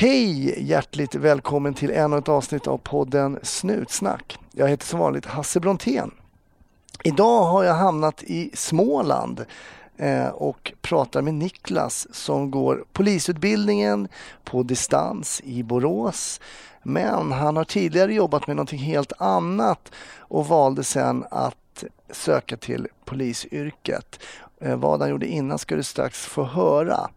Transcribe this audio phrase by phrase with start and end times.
[0.00, 0.62] Hej!
[0.62, 4.38] Hjärtligt välkommen till ännu ett avsnitt av podden Snutsnack.
[4.52, 6.10] Jag heter som vanligt Hasse Brontén.
[7.04, 9.44] Idag har jag hamnat i Småland
[9.96, 14.08] eh, och pratar med Niklas som går polisutbildningen
[14.44, 16.40] på distans i Borås.
[16.82, 22.88] Men han har tidigare jobbat med någonting helt annat och valde sen att söka till
[23.04, 24.20] polisyrket.
[24.60, 27.10] Eh, vad han gjorde innan ska du strax få höra.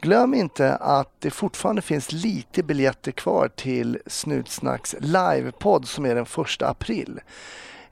[0.00, 6.26] Glöm inte att det fortfarande finns lite biljetter kvar till Snutsnacks livepodd som är den
[6.44, 7.20] 1 april.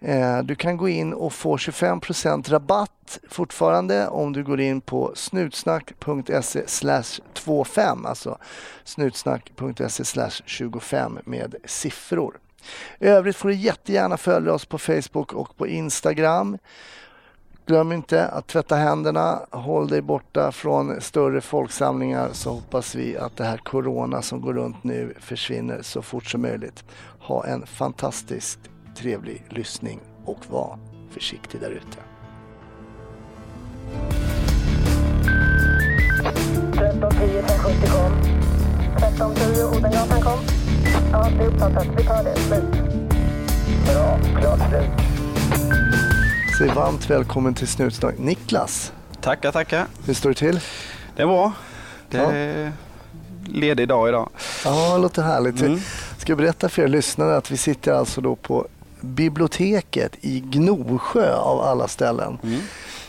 [0.01, 2.01] Eh, du kan gå in och få 25
[2.49, 6.63] rabatt fortfarande om du går in på snutsnack.se
[7.35, 8.39] 25, alltså
[8.85, 12.39] snutsnack.se 25 med siffror.
[12.99, 16.59] I övrigt får du jättegärna följa oss på Facebook och på Instagram.
[17.71, 23.37] Glöm inte att tvätta händerna, håll dig borta från större folksamlingar så hoppas vi att
[23.37, 26.85] det här corona som går runt nu försvinner så fort som möjligt.
[27.21, 28.59] Ha en fantastiskt
[28.97, 30.79] trevlig lyssning och var
[31.11, 31.99] försiktig där ute.
[36.73, 38.13] 1310 570 kom.
[38.97, 40.39] 1310 Odengatan kom.
[41.13, 41.87] Ja, det är uppfattat.
[41.97, 42.37] Vi tar det.
[42.37, 42.73] Slut.
[43.87, 44.19] Bra.
[44.41, 46.10] Klart slut.
[46.61, 48.19] Säg varmt välkommen till Snutsnack.
[48.19, 49.87] Niklas, Tackar, tackar.
[50.07, 50.61] hur står det till?
[51.17, 51.53] Det är bra.
[52.11, 52.73] Det är
[53.47, 54.31] ledig dag idag.
[54.65, 55.61] Ja, det låter härligt.
[55.61, 55.79] Mm.
[56.19, 58.67] Ska jag berätta för er lyssnare att vi sitter alltså då på
[59.01, 62.39] biblioteket i Gnosjö av alla ställen.
[62.43, 62.61] Mm.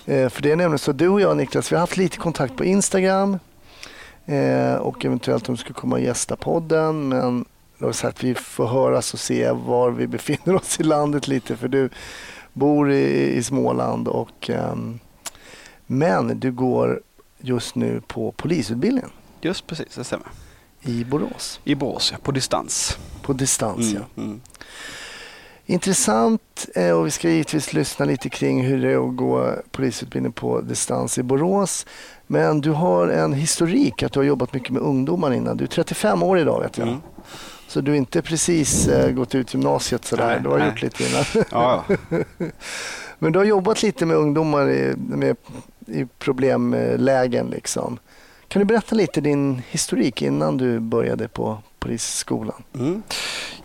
[0.06, 2.56] Eh, för det är nämligen så, du och jag Niklas, vi har haft lite kontakt
[2.56, 3.40] på Instagram
[4.26, 7.10] eh, och eventuellt om du ska komma och gästa podden.
[7.10, 7.46] Men
[7.78, 10.84] då har vi sagt att vi får höras och se var vi befinner oss i
[10.84, 11.90] landet lite för du
[12.54, 15.00] bor i, i Småland och ehm,
[15.88, 17.02] men du går
[17.40, 19.10] just nu på polisutbildningen
[19.42, 20.28] Just precis, det stämmer.
[20.82, 22.98] i Borås I Borås, ja, på distans.
[23.22, 23.92] på distans.
[23.94, 24.00] Ja.
[24.18, 24.30] Mm.
[24.30, 24.42] Mm.
[25.66, 30.32] Intressant eh, och vi ska givetvis lyssna lite kring hur det är att gå polisutbildning
[30.34, 31.86] på distans i Borås.
[32.28, 35.58] Men du har en historik att du har jobbat mycket med ungdomar innan.
[35.58, 36.88] Du är 35 år idag vet jag.
[36.88, 37.00] Mm.
[37.72, 40.28] Så du har inte precis eh, gått ut gymnasiet sådär.
[40.28, 40.68] Nej, du har nej.
[40.68, 41.46] gjort lite innan.
[41.52, 41.86] Ja.
[43.20, 45.36] Men du har jobbat lite med ungdomar i, med,
[45.88, 48.00] i problemlägen liksom.
[48.48, 52.64] Kan du berätta lite din historik innan du började på polisskolan?
[52.74, 53.04] Mm.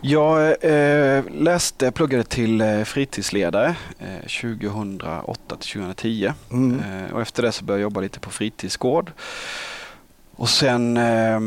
[0.01, 6.31] Jag eh, läste, pluggade till eh, fritidsledare eh, 2008 till 2010.
[6.51, 6.79] Mm.
[6.79, 9.11] Eh, och efter det så började jag jobba lite på fritidsgård.
[10.35, 11.39] Och sen eh,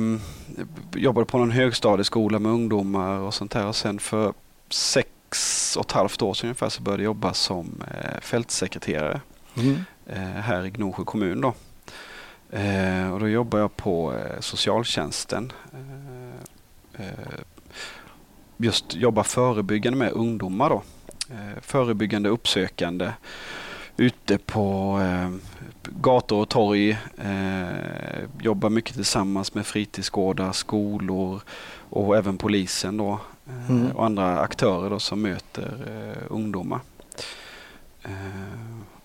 [0.94, 3.66] jobbade på någon högstadieskola med ungdomar och sånt där.
[3.66, 4.32] Och sen för
[4.68, 9.20] sex och ett halvt år sedan ungefär så började jag jobba som eh, fältsekreterare
[9.56, 9.84] Mm.
[10.06, 11.40] eh, här i Gnosjö kommun.
[11.40, 11.54] Då.
[12.58, 15.52] Eh, och då jobbar jag på socialtjänsten.
[18.56, 20.70] Just jobbar förebyggande med ungdomar.
[20.70, 20.82] Då.
[21.60, 23.12] Förebyggande, uppsökande.
[24.00, 25.30] Ute på eh,
[25.82, 26.90] gator och torg.
[27.18, 27.68] Eh,
[28.40, 31.40] jobbar mycket tillsammans med fritidsgårdar, skolor
[31.90, 33.12] och även polisen då.
[33.46, 33.90] Eh, Mm.
[33.92, 36.80] Och andra aktörer då som möter eh, ungdomar.
[38.02, 38.10] Eh,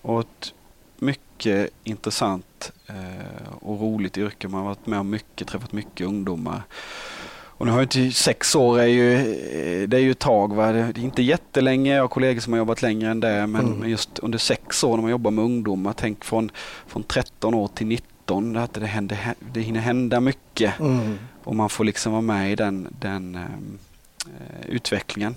[0.02, 0.54] och ett
[0.98, 4.48] mycket intressant eh, och roligt yrke.
[4.48, 6.62] Man har varit med om mycket, träffat mycket ungdomar.
[7.58, 10.54] Och nu har jag inte, sex år är ju, eh, det är ju ett tag.
[10.54, 10.72] Va?
[10.72, 11.94] Det är inte jättelänge.
[11.94, 13.46] Jag har kollegor som har jobbat längre än det.
[13.46, 13.88] Men, Mm.
[13.90, 15.92] just under sex år när man jobbar med ungdomar.
[15.96, 16.50] Tänk från,
[16.86, 18.52] från 13 år till 19.
[18.52, 19.18] Det, att det, händer,
[19.52, 20.80] det hinner hända mycket.
[20.80, 21.18] Mm.
[21.44, 25.34] Och man får liksom vara med i den, den eh, utvecklingen.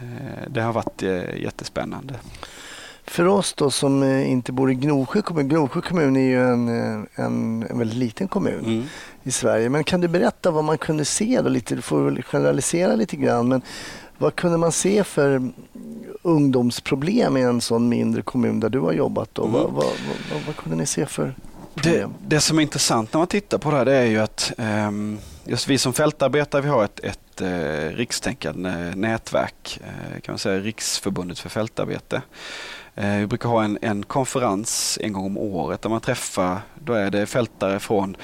[0.00, 2.14] Eh, det har varit eh, jättespännande.
[3.04, 5.48] För oss då som inte bor i Gnosjö kommun.
[5.48, 6.68] Gnosjö kommun är ju en,
[7.14, 8.84] en, en väldigt liten kommun Mm.
[9.26, 9.68] I Sverige.
[9.68, 11.74] Men kan du berätta vad man kunde se då lite?
[11.74, 13.48] Du får generalisera lite grann.
[13.48, 13.62] Men
[14.18, 15.50] vad kunde man se för
[16.22, 19.30] ungdomsproblem i en sån mindre kommun där du har jobbat?
[19.32, 19.42] Då?
[19.42, 19.52] Mm.
[19.52, 19.84] Vad, vad,
[20.32, 21.34] vad, vad kunde ni se för
[21.74, 22.14] Det, problem?
[22.26, 25.18] det som är intressant när man tittar på det här det är ju att ehm,
[25.44, 30.60] just vi som fältarbetare vi har ett, ett eh, rikstänkande nätverk, eh, kan man säga
[30.60, 32.22] Riksförbundet för fältarbete.
[32.94, 36.92] Eh, vi brukar ha en, en konferens en gång om året där man träffar, då
[36.92, 38.16] är det fältare från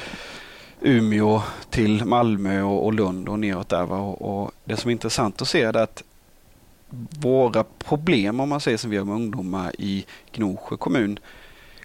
[0.84, 3.92] Umeå till Malmö och, Lund och neråt där.
[3.92, 6.02] Och, och det som är intressant att se är att
[7.20, 11.18] våra problem om man säger som vi har med ungdomar i Gnosjö kommun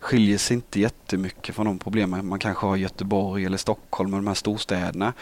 [0.02, 4.20] skiljer sig inte jättemycket från de problemen man kanske har i Göteborg eller Stockholm och
[4.20, 5.14] de här storstäderna.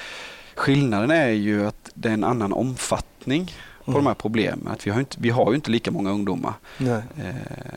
[0.55, 3.45] Skillnaden är ju att det är en annan omfattning
[3.85, 4.03] på Mm.
[4.03, 4.67] de här problemen.
[4.67, 6.53] Att vi, har inte, vi har ju inte lika många ungdomar.
[7.17, 7.35] Eh,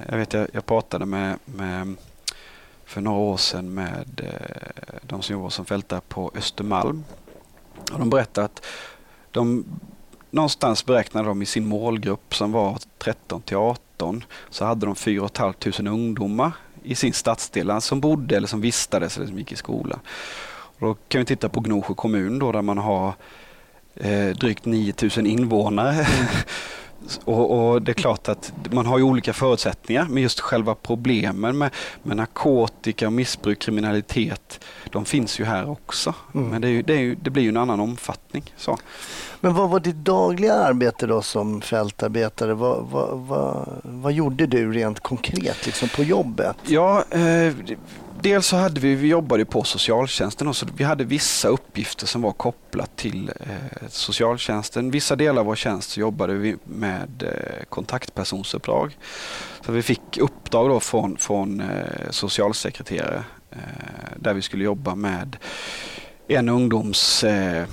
[0.08, 1.96] jag vet jag, jag pratade med, med
[2.88, 7.04] för några år sedan med eh, de som jobbar som fältare på Östermalm.
[7.92, 8.64] Och de berättar att
[9.30, 9.64] de
[10.30, 15.28] någonstans beräknade de i sin målgrupp som var 13 till 18 så hade de 4
[15.34, 16.52] 500 ungdomar
[16.82, 20.00] i sin stadsdel som bodde eller som vistades eller som gick i skola.
[20.78, 23.14] Och då kan vi titta på Gnosjö kommun då, där man har
[23.94, 26.06] eh, drygt 9000 invånare.
[27.24, 31.58] Och, och, Det är klart att man har ju olika förutsättningar men just själva problemen
[31.58, 31.70] med,
[32.02, 34.60] med narkotika, missbruk, kriminalitet
[34.90, 36.14] de finns ju här också.
[36.34, 36.48] Mm.
[36.48, 38.52] Men det, ju, det, ju, det, blir ju en annan omfattning.
[38.56, 38.78] Så.
[39.40, 42.54] Men vad var ditt dagliga arbete då som fältarbetare?
[42.54, 46.56] Vad, vad, vad, vad gjorde du rent konkret liksom på jobbet?
[46.66, 47.52] Ja, eh,
[48.22, 50.66] dels så hade vi, vi jobbade på socialtjänsten också.
[50.76, 54.90] Vi hade vissa uppgifter som var kopplat till eh, socialtjänsten.
[54.90, 58.96] Vissa delar av vår tjänst så jobbade vi med eh, kontaktpersonsuppdrag.
[59.66, 63.58] Så vi fick uppdrag då från, från eh, socialsekreterare eh,
[64.16, 65.36] där vi skulle jobba med
[66.28, 67.64] en ungdoms eh,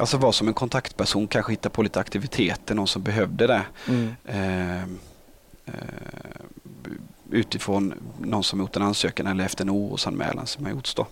[0.00, 3.62] Alltså vara som en kontaktperson, kanske hitta på lite aktiviteter, någon som behövde det.
[3.88, 4.14] Mm.
[7.30, 10.94] Utifrån någon som gjort en ansökan eller efter en orosanmälan som har gjorts.
[10.94, 11.06] Då.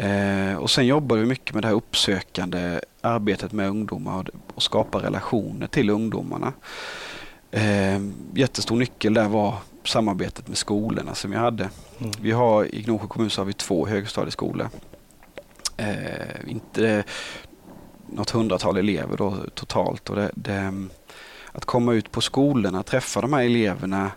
[0.00, 4.62] Eh, och sen jobbar vi mycket med det här uppsökande arbetet med ungdomar och, och
[4.62, 6.52] skapa relationer till ungdomarna.
[7.50, 8.00] Eh,
[8.34, 9.54] jättestor nyckel där var
[9.84, 11.70] samarbetet med skolorna som vi hade.
[11.98, 12.12] Mm.
[12.20, 14.68] Vi har i Gnosjö kommun så har vi två högstadieskolor.
[15.76, 17.04] Eh, inte
[18.06, 20.10] något hundratal elever då, totalt.
[20.10, 20.72] Och det, det,
[21.52, 24.10] att komma ut på skolorna, träffa de här eleverna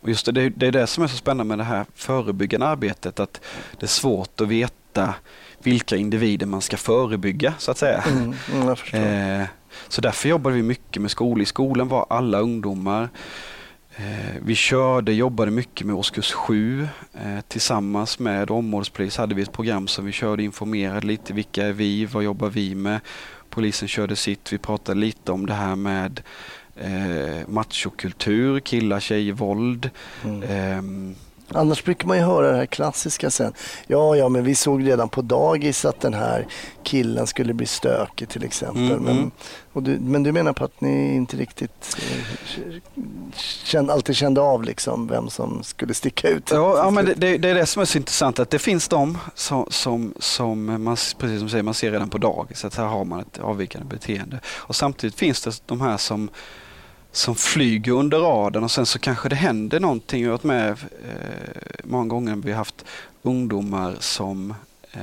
[0.00, 3.20] och just det, det är det som är så spännande med det här förebyggande arbetet,
[3.20, 3.40] att
[3.78, 5.14] det är svårt att veta
[5.62, 8.04] vilka individer man ska förebygga så att säga.
[8.06, 9.46] Mm, mm, eh,
[9.88, 11.42] så därför jobbar vi mycket med skolan.
[11.42, 13.08] I skolan var alla ungdomar.
[13.96, 16.88] Eh, vi körde, jobbade mycket med årskurs 7.
[17.14, 21.32] Eh, tillsammans med områdespolis hade vi ett program som vi körde, informerade lite.
[21.32, 22.06] Vilka är vi?
[22.06, 23.00] Vad jobbar vi med?
[23.50, 24.52] Polisen körde sitt.
[24.52, 26.20] Vi pratade lite om det här med
[26.76, 29.90] eh, machokultur, killar, tjejer, våld.
[30.24, 30.42] Mm.
[30.42, 31.16] Eh,
[31.48, 33.52] Annars brukar man ju höra det här klassiska sen.
[33.86, 36.46] Ja, ja, men vi såg redan på dagis att den här
[36.82, 38.92] killen skulle bli stökig till exempel.
[38.92, 39.30] Mm, men, mm.
[39.72, 42.72] du, men du menar på att ni inte riktigt eh,
[43.64, 46.50] kände, alltid kände av liksom vem som skulle sticka ut?
[46.50, 49.18] Ja, ja men det, det, är det som är så intressant att det finns de
[49.34, 53.04] som, som, som man, precis som säger, man ser redan på dagis att här har
[53.04, 54.40] man ett avvikande beteende.
[54.46, 56.30] Och samtidigt finns det de här som
[57.16, 60.22] som flyger under radarn och sen så kanske det händer någonting.
[60.22, 60.76] Jag har varit med eh,
[61.84, 62.84] många gånger vi har haft
[63.22, 64.54] ungdomar som
[64.92, 65.00] eh,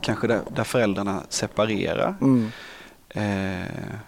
[0.00, 2.14] kanske där, där, föräldrarna separerar.
[2.20, 2.50] Mm.
[3.08, 3.98] Eh,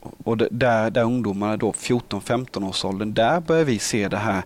[0.00, 4.42] och där, där ungdomarna då 14-15 års åldern, där börjar vi se det här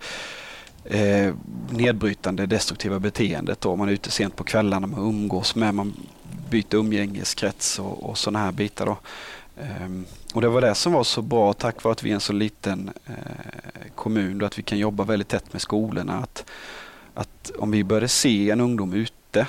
[0.84, 1.34] eh,
[1.70, 3.61] nedbrytande destruktiva beteendet.
[3.61, 3.76] Då.
[3.76, 5.94] Man är ute sent på kvällarna, man umgås med, man
[6.50, 8.87] byter umgängeskrets och, och sådana här bitar.
[8.87, 8.96] Då.
[9.60, 12.20] Um, och Det var det som var så bra tack vare att vi är en
[12.20, 13.14] så liten eh,
[13.94, 16.14] kommun och att vi kan jobba väldigt tätt med skolorna.
[16.14, 16.44] Att,
[17.14, 19.46] att om vi började se en ungdom ute,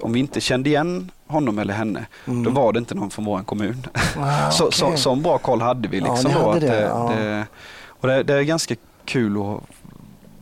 [0.00, 2.42] om vi inte kände igen honom eller henne, mm.
[2.42, 3.86] då var det inte någon från vår kommun.
[4.16, 4.78] Ah, så, okay.
[4.78, 6.00] så, så bra koll hade vi.
[6.00, 7.12] Liksom ja, då, att det, ja.
[7.16, 7.46] det,
[7.86, 8.74] och det, det, är ganska
[9.04, 9.60] kul att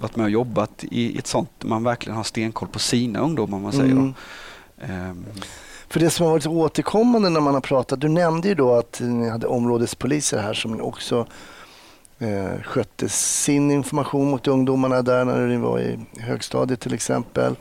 [0.02, 3.58] varit med och jobbat i ett sånt, man verkligen har stenkoll på sina ungdomar.
[3.58, 4.14] Man säger mm.
[5.11, 5.26] um,
[5.92, 9.00] för det som har varit återkommande när man har pratat, du nämnde ju då att
[9.00, 11.26] ni hade områdespoliser här som också
[12.18, 17.56] eh, skötte sin information mot ungdomarna där när ni var i högstadiet till exempel.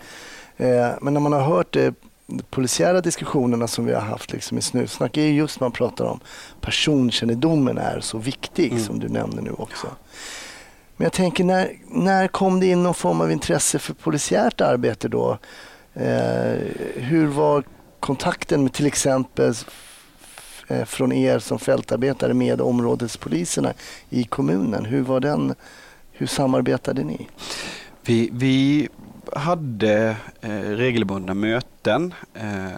[0.57, 1.93] Eh, men när man har hört det,
[2.27, 6.19] de polisiära diskussionerna som vi har haft liksom i Snutsnack är just man pratar om
[6.61, 8.83] personkännedomen är så viktig mm.
[8.83, 9.87] som du nämner nu också.
[10.97, 15.07] Men jag tänker när, när kom det in någon form av intresse för polisiärt arbete
[15.07, 15.37] då?
[15.93, 16.57] Eh,
[16.95, 17.63] hur var
[18.01, 19.53] kontakten med till exempel
[20.67, 23.73] eh, från er som fältarbetare med områdespoliserna
[24.09, 25.55] i kommunen, hur var den?
[26.11, 27.27] Hur samarbetade ni?
[28.05, 28.89] Vi, vi
[29.33, 32.13] hade eh, regelbundna möten.
[32.33, 32.69] Eh,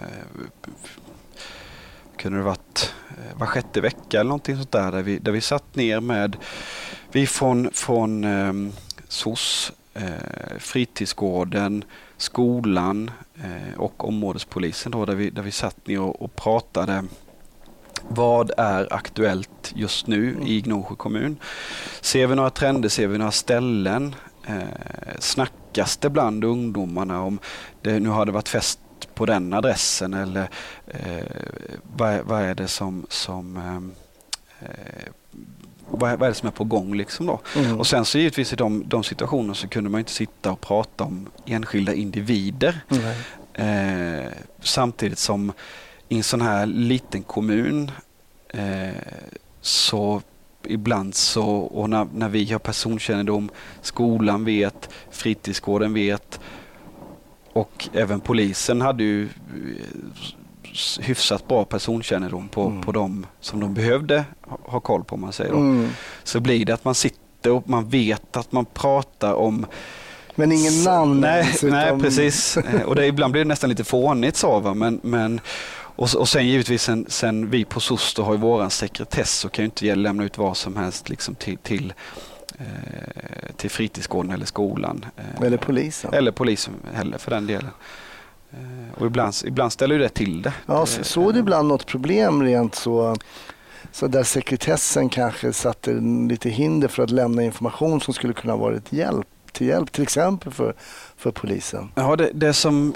[2.16, 5.40] kunde det varit eh, var sjätte vecka eller någonting sånt där, där vi, där vi
[5.40, 6.36] satt ner med
[7.12, 8.72] vi från, från eh,
[9.08, 11.84] SOS, eh, fritidsgården,
[12.16, 17.04] skolan eh, och områdespolisen då, där, vi, där vi satt ner och, och pratade
[18.08, 20.46] vad är aktuellt just nu mm.
[20.46, 21.36] i Gnosjö kommun?
[22.00, 24.14] Ser vi några trender, ser vi några ställen?
[24.46, 24.62] Eh,
[25.18, 27.38] snackas det bland ungdomarna om
[27.82, 28.78] det nu har det varit fest
[29.14, 30.48] på den adressen eller
[30.86, 31.24] eh,
[31.82, 33.56] vad, vad, är det som, som
[34.60, 35.12] eh,
[35.94, 37.40] eh vad, vad är det som är på gång liksom då?
[37.56, 37.78] Mm.
[37.78, 41.04] Och sen så givetvis i de, de situationerna så kunde man inte sitta och prata
[41.04, 42.80] om enskilda individer.
[42.88, 43.04] Mm.
[43.54, 45.52] Eh, samtidigt som
[46.08, 47.90] i en sån här liten kommun
[48.48, 48.94] eh,
[49.60, 50.22] så
[50.66, 53.50] ibland så, och när, när vi har personkännedom,
[53.82, 56.40] skolan vet, fritidsgården vet
[57.52, 59.28] och även polisen hade ju eh,
[61.00, 62.82] hyfsat bra personkännedom på, Mm.
[62.82, 65.52] på dem som de behövde ha, ha koll på man säger.
[65.52, 65.90] Mm.
[66.24, 69.66] Så blir det att man sitter och man vet att man pratar om
[70.34, 72.56] Men ingen namn Nej, ens, nej precis.
[72.56, 74.60] Eh, Och det, ibland blir det nästan lite fånigt så.
[74.60, 74.74] Va?
[74.74, 75.40] Men, men,
[75.96, 79.62] och, och sen givetvis sen, sen vi på SOS har ju våran sekretess så kan
[79.62, 81.92] ju inte lämna ut vad som helst liksom till, till,
[82.58, 82.64] eh,
[83.56, 85.04] till fritidsgården eller skolan.
[85.16, 86.14] Eh, Eller polisen.
[86.14, 87.70] Eller polisen heller för den delen.
[88.54, 90.52] Eh, och ibland, ibland ställer ju det till det.
[90.66, 93.16] Ja, så, såg du ibland något problem rent så,
[93.92, 95.92] så där sekretessen kanske satte
[96.28, 100.52] lite hinder för att lämna information som skulle kunna varit hjälp, till hjälp, till exempel
[100.52, 100.74] för,
[101.16, 101.92] för polisen?
[101.94, 102.94] Ja, det, det som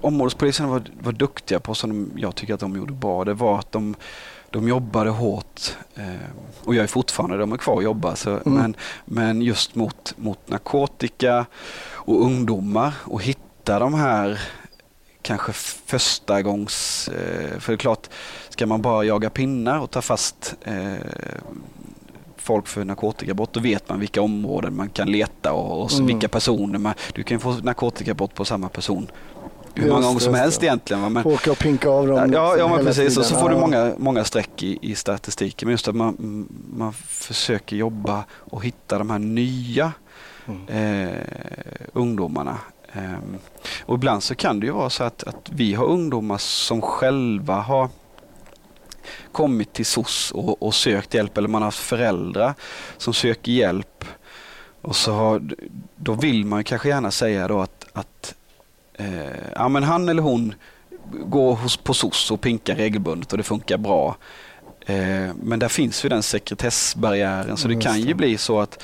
[0.00, 3.58] områdespolisen var, var duktiga på, som de, jag tycker att de gjorde bra, det var
[3.58, 3.94] att de,
[4.50, 6.04] de jobbade hårt eh,
[6.64, 10.48] och jag är fortfarande, de är kvar och jobbar, så, men, men just mot, mot
[10.48, 11.46] narkotika
[11.92, 14.40] och ungdomar och hitta de här
[15.22, 15.52] kanske
[15.86, 17.08] första gångs...
[17.08, 18.08] Eh, för det är klart,
[18.48, 20.94] ska man bara jaga pinnar och ta fast eh,
[22.36, 26.06] folk för narkotikabrott, då vet man vilka områden man kan leta och, och Mm.
[26.06, 26.94] vilka personer man...
[27.14, 29.10] Du kan få narkotikabrott på samma person
[29.76, 30.66] hur Just många gånger som helst det.
[30.66, 31.02] egentligen.
[31.02, 31.08] Va?
[31.08, 33.16] Men, Få åka och pinka av dem ja, ja men precis.
[33.18, 33.42] Och så tiden.
[33.42, 35.66] får du många, många streck i, i statistiken.
[35.66, 39.92] Men just att man, man försöker jobba och hitta de här nya
[40.46, 41.08] Mm.
[41.08, 41.18] eh,
[41.92, 42.58] ungdomarna.
[42.94, 43.38] Ehm,
[43.86, 47.54] och ibland så kan det ju vara så att, att vi har ungdomar som själva
[47.54, 47.88] har
[49.32, 52.54] kommit till SOS och, och sökt hjälp eller man har haft föräldrar
[52.96, 54.04] som söker hjälp.
[54.82, 55.42] Och så har,
[55.96, 58.34] då vill man kanske gärna säga då att, att
[58.94, 60.54] eh, ja, men han eller hon
[61.12, 64.16] går hos, på SOS och pinkar regelbundet och det funkar bra.
[64.86, 68.82] Eh, men där finns ju den sekretessbarriären så det Just kan ju bli så att,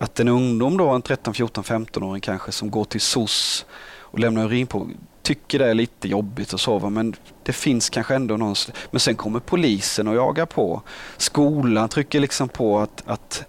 [0.00, 3.66] att en ungdom då, en 13, 14, 15-åring kanske som går till SOS
[4.00, 4.88] och lämnar urin på
[5.22, 8.54] tycker det är lite jobbigt och så men det finns kanske ändå någon
[8.90, 10.82] men sen kommer polisen och jagar på.
[11.16, 13.44] Skolan trycker liksom på att, att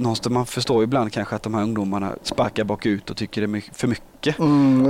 [0.00, 3.62] någonstans, man förstår ibland kanske att de här ungdomarna sparkar bakut och tycker det är
[3.74, 4.38] för mycket.
[4.38, 4.86] Mm.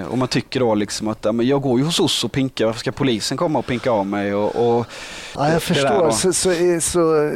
[0.00, 2.32] Eh, och man tycker då liksom att ja, men jag går ju hos oss och
[2.32, 4.34] pinkar, varför ska polisen komma och pinka av mig?
[4.34, 4.86] Och, och
[5.36, 6.10] Ja, jag förstår.
[6.10, 7.32] Så, så, är- så,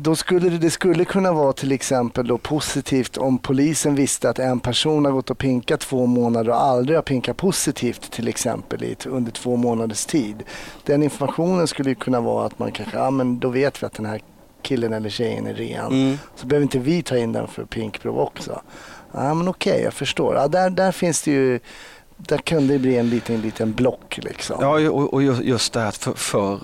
[0.00, 4.38] då skulle det, det skulle kunna vara till exempel då positivt om polisen visste att
[4.38, 8.84] en person har gått och pinkat två månader och aldrig har pinkat positivt till exempel
[8.84, 10.42] i, under två månaders tid.
[10.84, 14.06] Den informationen skulle kunna vara att man kanske, ja men då vet vi att den
[14.06, 14.20] här
[14.66, 15.86] killen eller tjejen är ren.
[15.86, 16.18] Mm.
[16.36, 18.62] Så behöver inte vi ta in den för pinkprov också.
[19.12, 20.34] Ja men okej, jag förstår.
[20.36, 21.60] Ja, där, där finns det ju,
[22.16, 24.56] där kunde det bli en liten, liten block liksom.
[24.60, 26.60] Ja, och, och ju- just det här för, för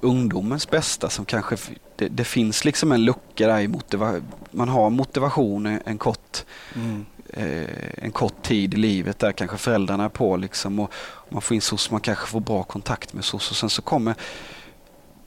[0.00, 1.56] ungdomens bästa som kanske,
[1.96, 4.14] det, det finns liksom en lucka där i motiva,
[4.50, 6.44] man har motivation en, kort
[6.76, 7.06] Mm.
[7.32, 10.92] eh, en kort tid i livet där kanske föräldrarna är på liksom och
[11.28, 14.14] man får in SOS, man kanske får bra kontakt med SOS och sen så kommer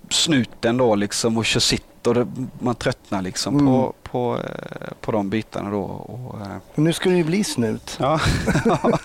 [0.09, 2.27] snuten då liksom och kör sitt och det,
[2.59, 3.65] man tröttnar liksom Mm.
[3.65, 5.81] på, på, eh, på de bitarna då.
[5.81, 7.97] Och, eh, Men nu ska det ju bli snut.
[7.99, 8.19] ja.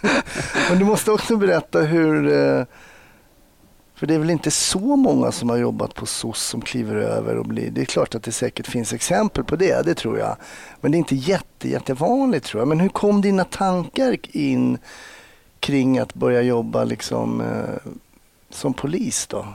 [0.70, 2.26] Men du måste också berätta hur...
[2.58, 2.64] eh,
[3.94, 7.36] För det är väl inte så många som har jobbat på SOS som kliver över
[7.36, 7.70] och blir...
[7.70, 10.36] Det är klart att det säkert finns exempel på det, det tror jag.
[10.80, 12.68] Men det är inte jätte, jättevanligt tror jag.
[12.68, 14.78] Men hur kom dina tankar in
[15.60, 17.90] kring att börja jobba liksom eh,
[18.50, 19.46] som polis då?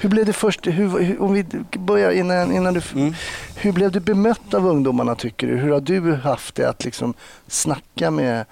[0.00, 1.44] Hur blev det först, hur, hur, om vi
[1.78, 2.80] börjar innan, innan du...
[2.94, 3.14] Mm.
[3.56, 5.56] Hur blev du bemött av ungdomarna tycker du?
[5.56, 7.14] Hur har du haft det att liksom
[7.46, 8.44] snacka med...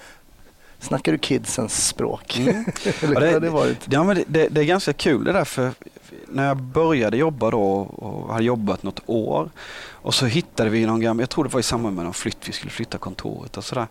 [0.81, 2.39] Snackar du kidsens språk?
[2.39, 2.65] Mm.
[3.03, 3.79] Ja, det- det varit?
[3.91, 5.71] Ja, men det, det, är ganska kul det där för
[6.29, 9.51] när jag började jobba då och hade jobbat något år
[9.93, 12.49] och så hittade vi någon gammal, jag tror det var i samband med någon flytt,
[12.49, 13.87] vi skulle flytta kontoret och sådär.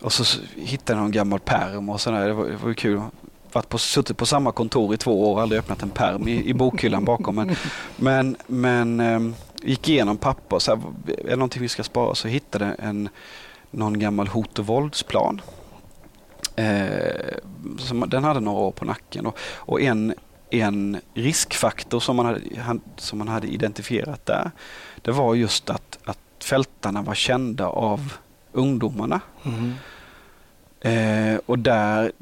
[0.00, 3.00] Och så hittade jag någon gammal perm och sådär, det var, det var ju kul.
[3.52, 6.54] Varit på, suttit på samma kontor i två år, aldrig öppnat en perm i, i
[6.54, 7.34] bokhyllan bakom.
[7.34, 7.56] Men,
[7.96, 12.14] men, men ehm, gick igenom papper, så här, är det någonting vi ska spara?
[12.14, 13.08] Så hittade en,
[13.70, 15.40] någon gammal hot och våldsplan.
[16.56, 17.36] Eh,
[17.78, 19.26] som, den hade några år på nacken.
[19.26, 20.14] Och, och en,
[20.50, 22.40] en riskfaktor som man, hade,
[22.96, 24.50] som man hade identifierat där,
[25.02, 28.12] det var just att, att fältarna var kända av
[28.52, 29.20] ungdomarna.
[29.44, 29.74] Mm.
[30.80, 32.12] Eh, och där,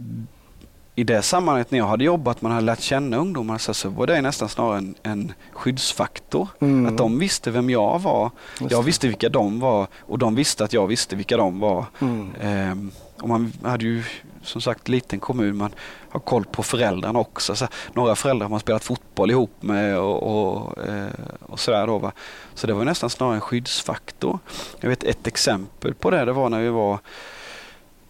[0.95, 4.07] i det sammanhanget när jag hade jobbat, man hade lärt känna ungdomarna, så, så var
[4.07, 6.49] det nästan snarare en, en skyddsfaktor.
[6.61, 6.87] Mm.
[6.87, 10.65] Att de visste vem jag var, Just jag visste vilka de var och de visste
[10.65, 11.85] att jag visste vilka de var.
[12.01, 12.35] Mm.
[12.41, 14.03] Ehm, och man hade ju
[14.43, 15.75] som sagt liten kommun, man
[16.09, 17.57] har koll på föräldrarna också.
[17.57, 21.07] Så några föräldrar har man spelat fotboll ihop med och, och, eh,
[21.41, 21.99] och sådär då.
[21.99, 22.13] Va?
[22.55, 24.39] Så det var nästan snarare en skyddsfaktor.
[24.81, 26.99] Jag vet ett exempel på det, det var när vi var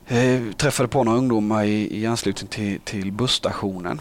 [0.07, 4.01] Eh, träffade på några ungdomar i, i anslutning till, till busstationen.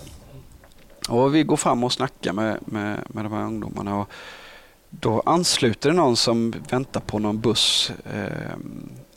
[1.10, 4.00] Och vi går fram och snackar med, med, med de här ungdomarna.
[4.00, 4.10] Och
[4.89, 7.91] då ansluter det någon som väntar på någon buss.
[8.13, 8.51] Eh,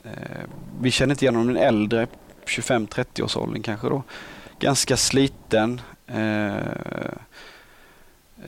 [0.03, 0.43] eh,
[0.81, 2.07] vi känner inte igen honom, en äldre
[2.45, 4.03] 25-30 års åldern kanske då.
[4.59, 5.81] Ganska sliten.
[6.07, 6.57] Eh,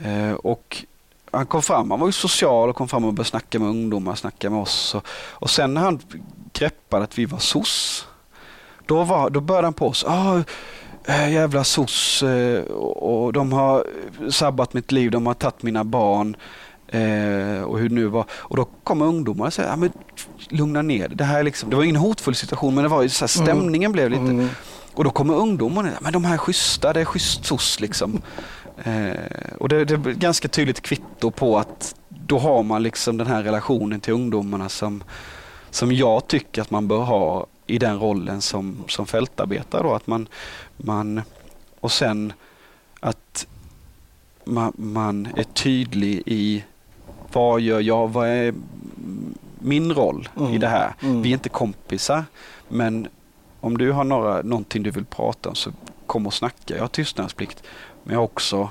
[0.03, 0.85] eh, och
[1.31, 4.15] han kom fram, han var ju social och kom fram och började snacka med ungdomar,
[4.15, 4.95] snacka med oss.
[4.95, 5.99] Och, och sen när han
[6.53, 8.07] greppade att vi var SOS,
[8.89, 10.05] då, var, då började han på oss.
[10.07, 10.41] Ah,
[11.07, 13.85] jävla SOS eh, och de har
[14.29, 16.35] sabbat mitt liv, de har tagit mina barn.
[16.87, 18.25] Eh, och hur det nu var.
[18.31, 19.91] Och då kommer ungdomar och säger, ja, men
[20.49, 21.23] lugna ner det.
[21.23, 23.45] här är liksom, det var ingen hotfull situation men det var ju så här, mm.
[23.45, 23.91] stämningen mm.
[23.91, 24.31] blev lite.
[24.31, 24.49] Mm.
[24.93, 28.21] Och då kommer ungdomarna, men de här är schyssta, det är schysst SOS liksom.
[28.83, 33.27] Eh, och det, det är ganska tydligt kvitto på att då har man liksom den
[33.27, 35.03] här relationen till ungdomarna som,
[35.69, 39.83] som jag tycker att man bör ha i den rollen som, som fältarbetare.
[39.83, 40.27] Då, att man,
[40.77, 41.21] man,
[41.79, 42.33] och sen
[42.99, 43.47] att
[44.43, 46.63] man, man är tydlig i
[47.33, 48.53] vad gör jag, vad är
[49.59, 50.53] min roll mm.
[50.53, 50.93] i det här?
[51.01, 51.21] Mm.
[51.21, 52.23] Vi är inte kompisar
[52.67, 53.07] men
[53.59, 55.71] om du har några, någonting du vill prata om så
[56.05, 56.75] kom och snacka.
[56.75, 57.63] Jag har tystnadsplikt
[58.03, 58.69] men jag har också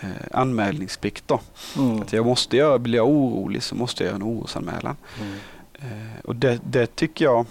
[0.00, 1.28] eh, anmälningsplikt.
[1.28, 1.40] Då.
[1.76, 2.02] Mm.
[2.02, 4.96] Att jag måste göra, blir jag orolig så måste jag göra en orosanmälan.
[5.20, 5.34] Mm.
[5.74, 7.46] Eh, och det, det, tycker jag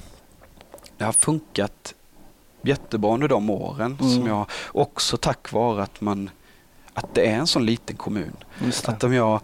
[0.98, 1.94] det har funkat
[2.62, 3.98] jättebra under de åren.
[4.02, 4.14] Mm.
[4.14, 6.30] Som jag, också tack vare att, man,
[6.94, 8.36] att det är en sån liten kommun.
[8.86, 9.42] Att om jag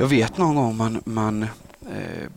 [0.00, 1.42] jag vet någon gång man, man
[1.82, 2.28] eh,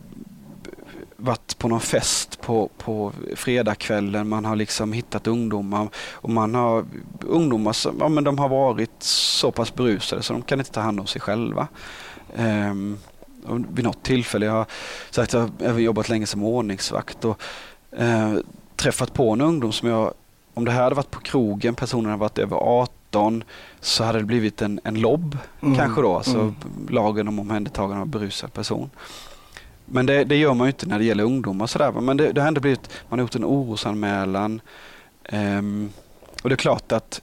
[1.16, 4.28] varit på någon fest på, på fredagskvällen.
[4.28, 6.84] Man har liksom hittat ungdomar och man har
[7.20, 10.80] ungdomar som ja, men de har varit så pass berusade så de kan inte ta
[10.80, 11.68] hand om sig själva.
[12.36, 12.98] Um,
[13.46, 14.66] vid något tillfälle, jag har
[15.10, 17.42] sagt jag har jobbat länge som ordningsvakt och
[18.00, 18.38] uh,
[18.76, 20.14] träffat på en ungdom som jag,
[20.54, 23.44] om det här hade varit på krogen, personen hade varit över 18
[23.80, 25.76] så hade det blivit en, en lobb mm.
[25.76, 26.54] kanske då, alltså mm.
[26.90, 28.90] lagen om omhändertagande av berusad person.
[29.84, 31.92] Men det, det, gör man ju inte när det gäller ungdomar sådär.
[31.92, 34.60] Men det, det har ändå blivit, man har gjort en orosanmälan.
[35.32, 35.92] Um,
[36.42, 37.22] och det är klart att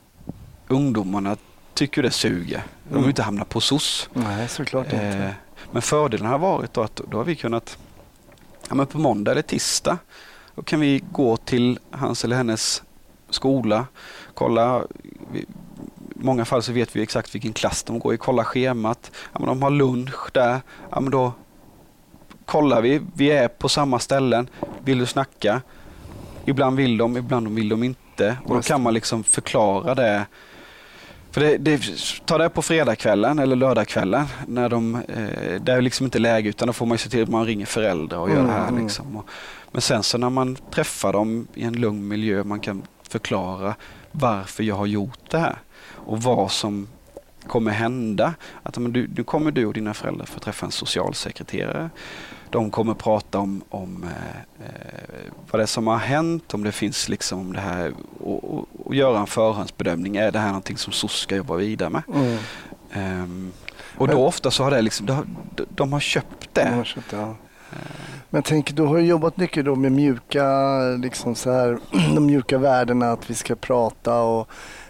[0.68, 1.38] ungdomarna
[1.74, 2.64] tycker det suger.
[2.84, 3.10] De vill mm.
[3.10, 4.10] inte hamna på SOS.
[4.14, 5.08] Nej, såklart inte.
[5.08, 5.32] Eh,
[5.72, 7.78] men fördelen har varit då att då har vi kunnat,
[8.70, 9.98] ja, men på måndag eller tisdag,
[10.60, 12.84] då kan vi gå till hans eller hennes
[13.30, 13.86] skola,
[14.34, 14.84] kolla,
[16.14, 19.12] många fall så vet vi exakt vilken klass de går i, kolla schemat.
[19.34, 21.34] Ja, men de har lunch där, ja, men då
[22.46, 24.50] kollar vi, vi är på samma ställen,
[24.84, 25.62] vill du snacka?
[26.46, 28.38] Ibland vill de, ibland vill de inte.
[28.46, 30.26] Och då kan man liksom förklara det.
[31.32, 31.82] För det, det,
[32.26, 36.68] ta det på fredagskvällen eller lördagskvällen när de, eh, det är liksom inte läge utan
[36.68, 38.68] då får man se till att man ringer föräldrar och gör det här.
[38.68, 38.84] Mm.
[38.84, 39.18] Liksom.
[39.18, 39.30] Och,
[39.72, 43.76] men sen så när man träffar dem i en lugn miljö, man kan förklara
[44.12, 45.58] varför jag har gjort det här
[46.06, 46.88] och vad som
[47.48, 48.34] kommer hända.
[48.64, 51.90] Att men, du, nu kommer du och dina föräldrar få träffa en socialsekreterare.
[52.50, 56.72] De kommer prata om, om eh, eh, vad det är som har hänt, om det
[56.72, 60.18] finns liksom det här och, och, och göra en förhandsbedömning.
[60.18, 62.04] Är det här någonting som SOS ska jobba vidare med?
[62.14, 62.38] Mm.
[63.24, 63.52] Um,
[63.98, 65.26] och då ofta så har det liksom, de,
[65.70, 66.70] de har köpt det.
[66.70, 67.36] Har köpt, ja.
[68.30, 71.80] Men tänk, du har jobbat mycket då med mjuka, liksom så här,
[72.16, 74.50] de mjuka värdena, att vi ska prata och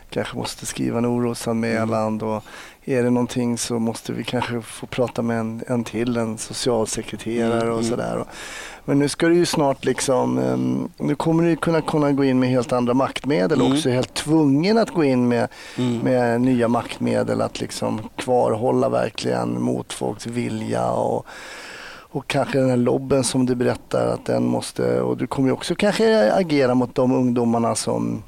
[0.10, 2.14] kanske måste skriva en orosanmälan.
[2.14, 2.28] Mm.
[2.28, 2.44] Och
[2.86, 7.62] är det någonting så måste vi kanske få prata med en, en till, en socialsekreterare
[7.62, 7.74] mm.
[7.74, 7.90] och mm.
[7.90, 8.26] sådär.
[8.86, 12.40] Men nu ska du ju snart liksom, um, nu kommer du kunna, kunna gå in
[12.40, 13.74] med helt andra maktmedel mm.
[13.74, 13.90] också.
[13.90, 15.48] Helt tvungen att gå in med,
[15.78, 15.98] mm.
[15.98, 20.92] med nya maktmedel att liksom kvarhålla verkligen mot folks vilja.
[20.92, 21.26] och
[22.12, 25.76] och kanske den här lobben som du berättar att den måste, och du kommer också
[25.76, 28.24] kanske agera mot de ungdomarna som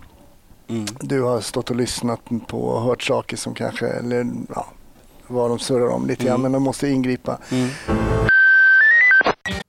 [0.69, 0.85] mm.
[0.99, 4.65] du har stått och lyssnat på och hört saker som kanske, eller ja,
[5.27, 6.41] vad de surrar om lite grann, mm.
[6.41, 7.37] men de måste ingripa.
[7.51, 7.69] Mm.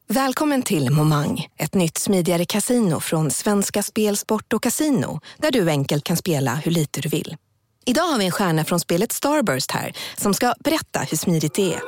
[0.09, 5.71] Välkommen till Momang, ett nytt smidigare casino från Svenska Spel, Sport och Casino, där du
[5.71, 7.37] enkelt kan spela hur lite du vill.
[7.85, 11.75] Idag har vi en stjärna från spelet Starburst här som ska berätta hur smidigt det
[11.75, 11.81] är.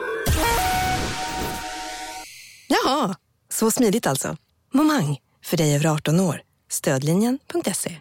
[2.69, 3.15] Jaha,
[3.49, 4.37] så smidigt alltså.
[4.73, 6.43] Momang, för dig över 18 år.
[6.71, 7.97] Stödlinjen.se.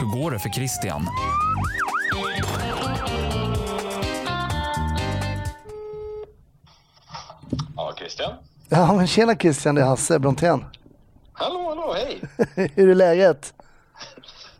[0.00, 1.06] Hur går det för Christian?
[7.76, 8.32] Ja, Christian?
[8.68, 10.64] Ja, men tjena Christian, det är Hasse Brontén.
[11.32, 12.20] Hallå, hallå, hej!
[12.74, 13.54] Hur är läget?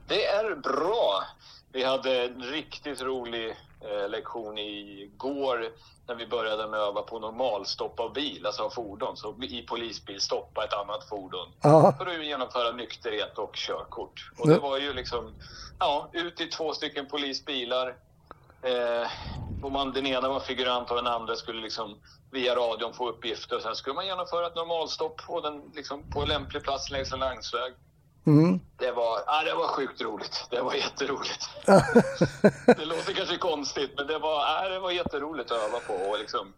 [0.09, 1.25] Det är bra.
[1.73, 5.73] Vi hade en riktigt rolig eh, lektion igår
[6.07, 9.17] när vi började med att öva på normalstopp av bil, alltså av fordon.
[9.17, 11.49] Så i polisbil stoppa ett annat fordon.
[11.63, 14.31] Ja, För att genomföra nykterhet och körkort.
[14.39, 15.35] Och det var ju liksom,
[15.79, 17.89] ja, ut i två stycken polisbilar.
[18.63, 19.09] Eh,
[19.61, 23.57] och man, den ena var figurant och den andra skulle liksom via radion få uppgifter.
[23.57, 27.19] Och sen skulle man genomföra ett normalstopp på, den, liksom, på lämplig plats längs en
[27.19, 27.73] landsväg.
[28.27, 28.61] Mm.
[28.77, 30.47] Det var, ja, det var sjukt roligt.
[30.51, 31.49] Det var jätteroligt.
[32.67, 35.95] det låter kanske konstigt, men det var, ja, det var jätteroligt att öva på.
[36.11, 36.53] Och liksom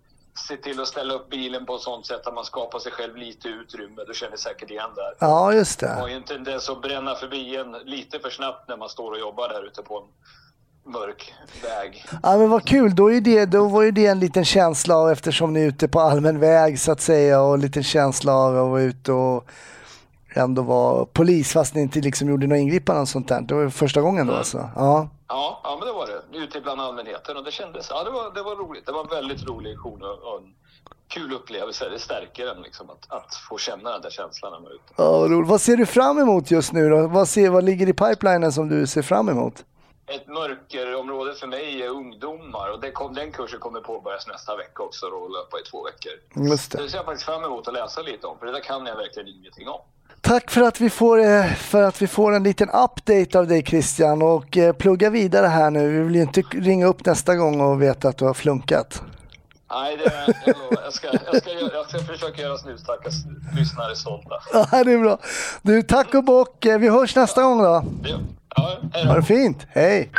[0.49, 3.17] se till att ställa upp bilen på ett sånt sätt att man skapar sig själv
[3.17, 4.03] lite utrymme.
[4.07, 5.15] Du känner säkert igen där.
[5.19, 6.11] ja just Man har det.
[6.11, 9.49] ju en tendens att bränna förbi en lite för snabbt när man står och jobbar
[9.49, 10.05] där ute på en
[10.93, 12.05] mörk väg.
[12.23, 15.11] Ja, men vad kul, då, är det, då var ju det en liten känsla av,
[15.11, 18.59] eftersom ni är ute på allmän väg så att säga och en liten känsla av
[18.59, 19.47] att vara ute och
[20.37, 23.41] ändå vara polis fast ni inte liksom gjorde några ingripanden sånt där.
[23.41, 24.71] Det var första gången då alltså?
[24.77, 25.09] Ja.
[25.29, 26.39] Ja, ja, men det var det.
[26.39, 28.87] Ute bland allmänheten och det kändes, ja det var, det var roligt.
[28.87, 30.55] Det var en väldigt rolig lektion och, en
[31.09, 31.89] kul upplevelse.
[31.89, 34.93] Det stärker en liksom att, att få känna den där känslan när man är ute.
[34.97, 35.49] Ja, vad roligt.
[35.49, 37.07] Vad ser du fram emot just nu då?
[37.07, 39.65] Vad, ser, vad ligger i pipelinen som du ser fram emot?
[40.07, 45.07] Ett mörkerområde för mig är ungdomar och kom, den kursen kommer påbörjas nästa vecka också
[45.07, 46.13] och löpa i två veckor.
[46.51, 46.83] Just det.
[46.83, 48.97] Det ser jag faktiskt fram emot att läsa lite om för det där kan jag
[48.97, 49.81] verkligen ingenting om.
[50.25, 53.63] Tack för att vi får, eh, för att vi får en liten update av dig
[53.67, 55.89] Christian och eh, plugga vidare här nu.
[55.89, 59.03] Vi vill ju inte ringa upp nästa gång och veta att du har flunkat.
[59.71, 60.83] Nej, det, jag, lovar.
[60.85, 63.15] jag, ska, jag, ska, jag ska försöka göra snusstackars
[63.57, 64.35] lyssnare stolta.
[64.53, 65.19] Ja, det är bra.
[65.63, 66.65] Du, tack och bock.
[66.67, 67.85] Eh, Vi hörs nästa gång då.
[68.05, 69.09] Ja, hej då.
[69.11, 69.67] Ha det fint.
[69.69, 70.11] Hej!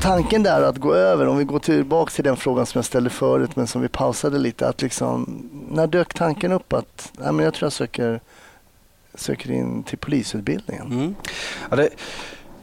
[0.00, 3.10] Tanken där att gå över, om vi går tillbaka till den frågan som jag ställde
[3.10, 7.44] förut men som vi pausade lite, att liksom, när dök tanken upp att nej, men
[7.44, 8.20] jag tror jag söker,
[9.20, 10.86] söker in till polisutbildningen?
[10.86, 11.14] Mm.
[11.70, 11.88] Ja, det,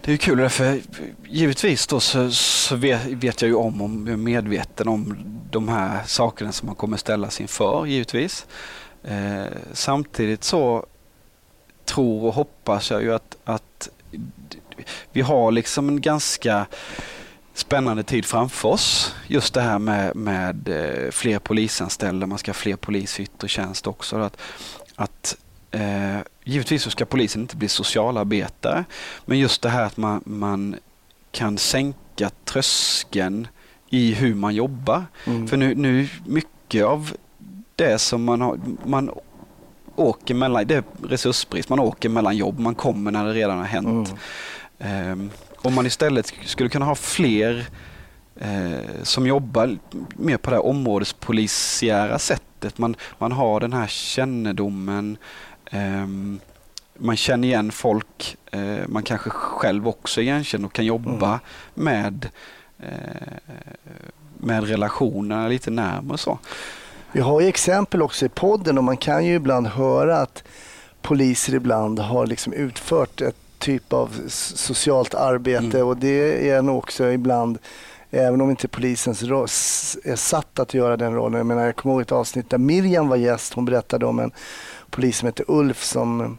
[0.02, 0.80] det är ju kul för
[1.28, 5.18] givetvis då så, så vet, vet jag ju om och är medveten om
[5.52, 8.46] de här sakerna som man kommer ställas inför givetvis.
[9.04, 10.86] Eh, samtidigt så
[11.86, 13.90] tror och hoppas jag ju att, att
[15.12, 16.66] vi har liksom en ganska
[17.54, 19.16] spännande tid framför oss.
[19.28, 23.48] Just det här med, med eh, fler polisanställda, man ska ha fler poliser i yttre
[23.48, 24.18] tjänst också.
[24.18, 24.38] Att,
[24.96, 25.38] att
[25.72, 28.86] eh, givetvis så ska polisen inte bli socialarbetare,
[29.26, 30.76] men just det här att man, man
[31.32, 33.48] kan sänka tröskeln
[33.90, 35.06] i hur man jobbar.
[35.26, 35.48] Mm.
[35.48, 37.12] För nu, nu mycket av
[37.76, 39.10] det som man har, man
[39.96, 43.66] åker mellan, det är resursbrist, man åker mellan jobb, man kommer när det redan har
[43.66, 44.14] hänt.
[44.80, 45.12] Mm.
[45.12, 47.66] Ehm, om man istället skulle kunna ha fler
[48.36, 49.78] eh, som jobbar
[50.16, 52.78] mer på det områdespolisiära sättet.
[52.78, 55.18] Man, man har den här kännedomen,
[57.00, 61.40] man känner igen folk, eh, man kanske själv också igenkänner och kan jobba
[61.74, 62.30] med,
[62.80, 63.34] eh,
[64.38, 66.40] med relationerna lite närmare så.
[67.12, 70.44] Vi har ju exempel också i podden och man kan ju ibland höra att
[71.02, 75.88] poliser ibland har liksom utfört ett typ av socialt arbete Mm.
[75.88, 77.58] och det är nog också ibland,
[78.12, 81.38] även om inte polisens ro- s- är satt att göra den rollen.
[81.38, 83.54] Jag menar, jag kommer ihåg ett avsnitt där Miriam var gäst.
[83.54, 84.32] Hon berättade om en
[84.90, 86.38] polis som hette Ulf som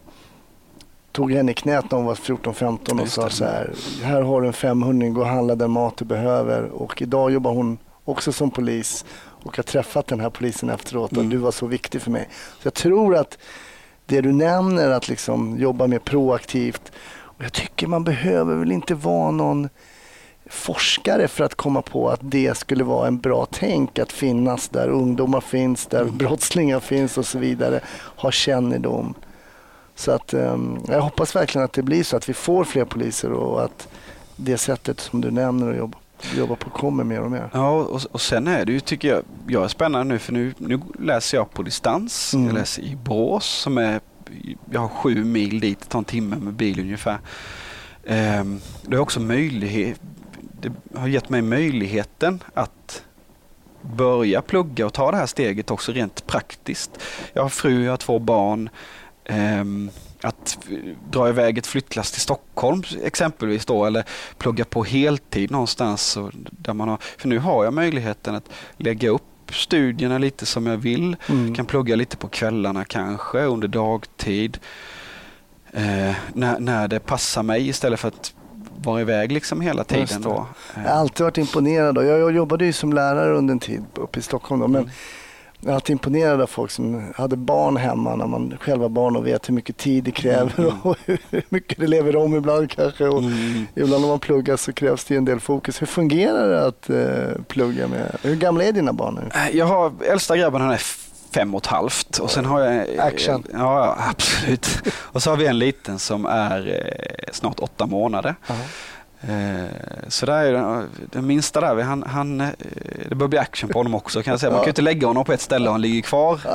[1.11, 4.47] tog henne i knät när hon var 14-15 och sa så här, här har du
[4.47, 6.63] en 500 gå och handla den mat du behöver.
[6.63, 9.05] Och idag jobbar hon också som polis
[9.43, 11.29] och har träffat den här polisen efteråt och Mm.
[11.29, 12.29] du var så viktig för mig.
[12.31, 13.37] Så jag tror att
[14.05, 16.91] det du nämner, att liksom jobba mer proaktivt.
[17.11, 19.69] Och jag tycker man behöver väl inte vara någon
[20.49, 24.87] forskare för att komma på att det skulle vara en bra tänk att finnas där
[24.89, 26.17] ungdomar finns, där Mm.
[26.17, 29.13] brottslingar finns och så vidare, har kännedom.
[29.95, 33.31] Så att ehm, jag hoppas verkligen att det blir så att vi får fler poliser
[33.31, 33.87] och att
[34.35, 35.97] det sättet som du nämner att jobba,
[36.37, 37.49] jobba på kommer mer och mer.
[37.53, 40.53] Ja, och, och sen är det ju, tycker jag, jag är spännande nu för nu,
[40.57, 42.33] nu läser jag på distans.
[42.33, 42.45] Mm.
[42.45, 43.99] Jag läser i Borås som är,
[44.71, 47.17] jag har sju mil dit, det tar en timme med bil ungefär.
[48.07, 50.01] Ehm, det har också möjlighet,
[50.61, 53.03] det har gett mig möjligheten att
[53.81, 56.91] börja plugga och ta det här steget också rent praktiskt.
[57.33, 58.69] Jag har fru, jag har två barn.
[59.25, 59.89] Ehm,
[60.21, 60.57] att
[61.09, 64.03] dra iväg ett flyttlass till Stockholm exempelvis då eller
[64.37, 66.17] plugga på heltid någonstans.
[66.51, 70.77] Där man har, för nu har jag möjligheten att lägga upp studierna lite som jag
[70.77, 71.15] vill.
[71.29, 71.55] Mm.
[71.55, 74.59] Kan plugga lite på kvällarna kanske under dagtid.
[75.71, 78.33] Eh, när, när det passar mig istället för att
[78.83, 80.21] vara iväg liksom hela tiden.
[80.21, 80.29] Då.
[80.75, 81.97] Eh, Jag har alltid varit imponerad.
[81.97, 84.61] Jag, jag jobbade ju som lärare under en tid uppe i Stockholm.
[84.61, 84.91] Då, men Mm.
[85.61, 89.15] Jag är alltid imponerad av folk som hade barn hemma när man själv har barn
[89.15, 90.73] och vet hur mycket tid det kräver Mm.
[90.81, 93.07] och hur mycket det lever om ibland kanske.
[93.07, 93.65] Och Mm.
[93.75, 95.81] Ibland när man pluggar så krävs det en del fokus.
[95.81, 98.15] Hur fungerar det att eh, plugga med?
[98.21, 99.29] Hur gamla är dina barn nu?
[99.39, 100.81] Eh, Jag har äldsta grabben, han är
[101.33, 102.17] fem och ett halvt.
[102.19, 102.97] Och sen har jag...
[102.99, 103.43] Action.
[103.53, 104.67] Ja, ja, absolut.
[105.01, 108.35] Och så har vi en liten som är eh, snart åtta månader.
[109.21, 109.65] Eh,
[110.07, 112.47] Så där är den, den minsta där, han, han, eh,
[113.09, 114.49] det börjar bli action på honom också kan jag säga.
[114.51, 116.39] Man kan ju inte lägga honom på ett ställe och han ligger kvar.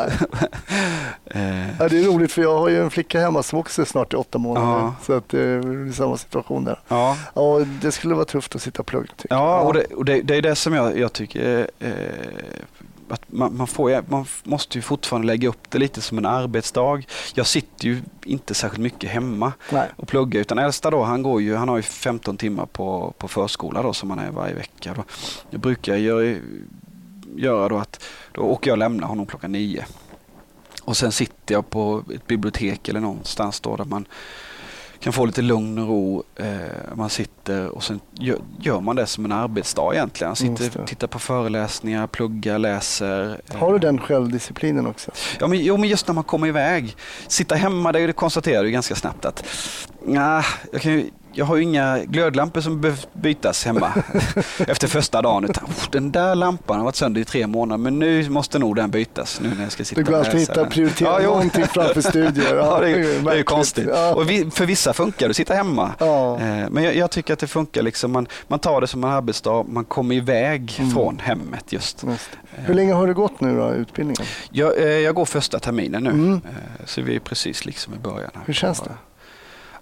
[1.27, 3.87] Eh, Ja, det är roligt för jag har ju en flicka hemma som också är
[3.87, 4.67] snart i åtta månader.
[4.69, 4.95] Ja.
[5.07, 6.81] Så att det är samma situation där.
[6.89, 9.09] Ja, Ja, det skulle vara tufft att sitta och plugga.
[9.31, 11.91] ja och, det, och det, det är det som jag, jag tycker eh,
[13.15, 17.03] att man, man, får, man måste ju fortfarande lägga upp det lite som en arbetsdag.
[17.35, 19.89] Jag sitter ju inte särskilt mycket hemma Nej.
[19.97, 23.29] och pluggar utan äldsta då han går ju, han har ju 15 timmar på, på
[23.29, 24.95] förskola då som han är varje vecka.
[24.97, 25.05] Då.
[25.51, 26.37] Jag brukar göra,
[27.37, 29.87] göra då att då åker jag och lämnar honom klockan nio.
[30.85, 34.07] Och sen sitter jag på ett bibliotek eller någonstans då där man
[35.05, 36.23] kan få lite lugn och ro.
[36.37, 36.47] Eh,
[36.95, 38.01] man sitter och sen
[38.59, 40.37] gör, man det som en arbetsdag egentligen.
[40.37, 43.41] Sitter, tittar på föreläsningar, pluggar, läser.
[43.55, 45.11] Har du Eh, den självdisciplinen också?
[45.41, 46.97] Ja, men, jo, men just när man kommer iväg.
[47.29, 49.45] Sitta hemma, det konstaterar du ganska snabbt att
[50.07, 53.93] nah, jag, kan ju, jag har ju inga glödlampor som behöver bytas hemma
[54.69, 55.45] efter första dagen.
[55.45, 58.77] Utan, "Oh, den där lampan har varit sönder i tre månader men nu måste nog
[58.77, 61.29] den bytas nu när jag ska sitta Det går alltid att hitta den." prioritera Ja,
[61.29, 62.55] någonting framför studier.
[62.65, 63.89] Ja, det, är, det är ju konstigt.
[63.89, 64.15] Ja.
[64.15, 65.91] Och vi, för vissa funkar det att sitta hemma.
[65.99, 66.35] Ja.
[66.41, 67.83] Eh, Men jag, jag tycker att det funkar.
[67.83, 68.13] Liksom.
[68.13, 70.91] Man, man tar det som en arbetsdag, man kommer iväg Mm.
[70.91, 72.03] från hemmet just.
[72.05, 72.63] Just det.
[72.63, 74.23] Hur länge har du gått nu då, utbildningen?
[74.51, 76.33] Jag, eh, jag går första terminen nu, Mm.
[76.35, 78.31] Eh, så vi är precis liksom i början.
[78.35, 78.43] Här.
[78.47, 78.91] Hur känns det?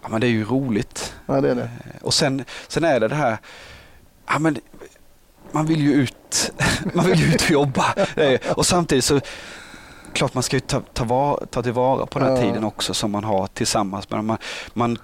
[0.02, 1.14] Ja, men det är ju roligt.
[1.26, 1.62] Ja, det är det.
[1.62, 3.38] Eh, Och sen, sen är det det här,
[4.26, 4.56] ja, men
[5.52, 6.52] man vill ju ut,
[6.94, 7.94] man vill ju ut och jobba.
[8.56, 9.20] Och samtidigt så,
[10.12, 12.42] klart man ska ju ta, ta, var, ta tillvara på den här Ja.
[12.42, 14.10] tiden också som man har tillsammans.
[14.10, 14.38] Men man,
[14.74, 14.98] man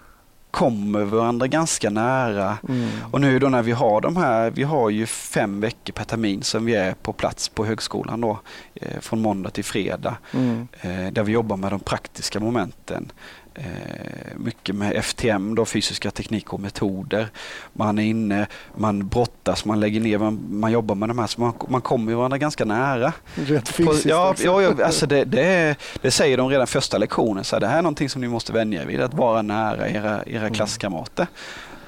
[0.50, 2.58] kommer varandra ganska nära.
[2.68, 2.88] Mm.
[3.12, 6.42] Och nu då när vi har de här, vi har ju fem veckor per termin
[6.42, 8.40] som vi är på plats på högskolan då,
[8.74, 10.16] eh, från måndag till fredag.
[10.34, 10.68] Mm.
[10.80, 13.12] Eh, där vi jobbar med de praktiska momenten.
[13.60, 17.28] Eh, mycket med FTM, då, fysiska teknik och metoder.
[17.72, 21.40] Man är inne, man brottas, man lägger ner, man, man jobbar med de här, så
[21.40, 23.12] man, man kommer ju varandra ganska nära.
[23.34, 23.42] På,
[23.72, 24.44] fysiskt ja, också.
[24.44, 27.78] ja, ja, alltså det, det, det säger de redan första lektionen, så här, det här
[27.78, 31.26] är någonting som ni måste vänja er vid, att vara nära era, era klasskamrater.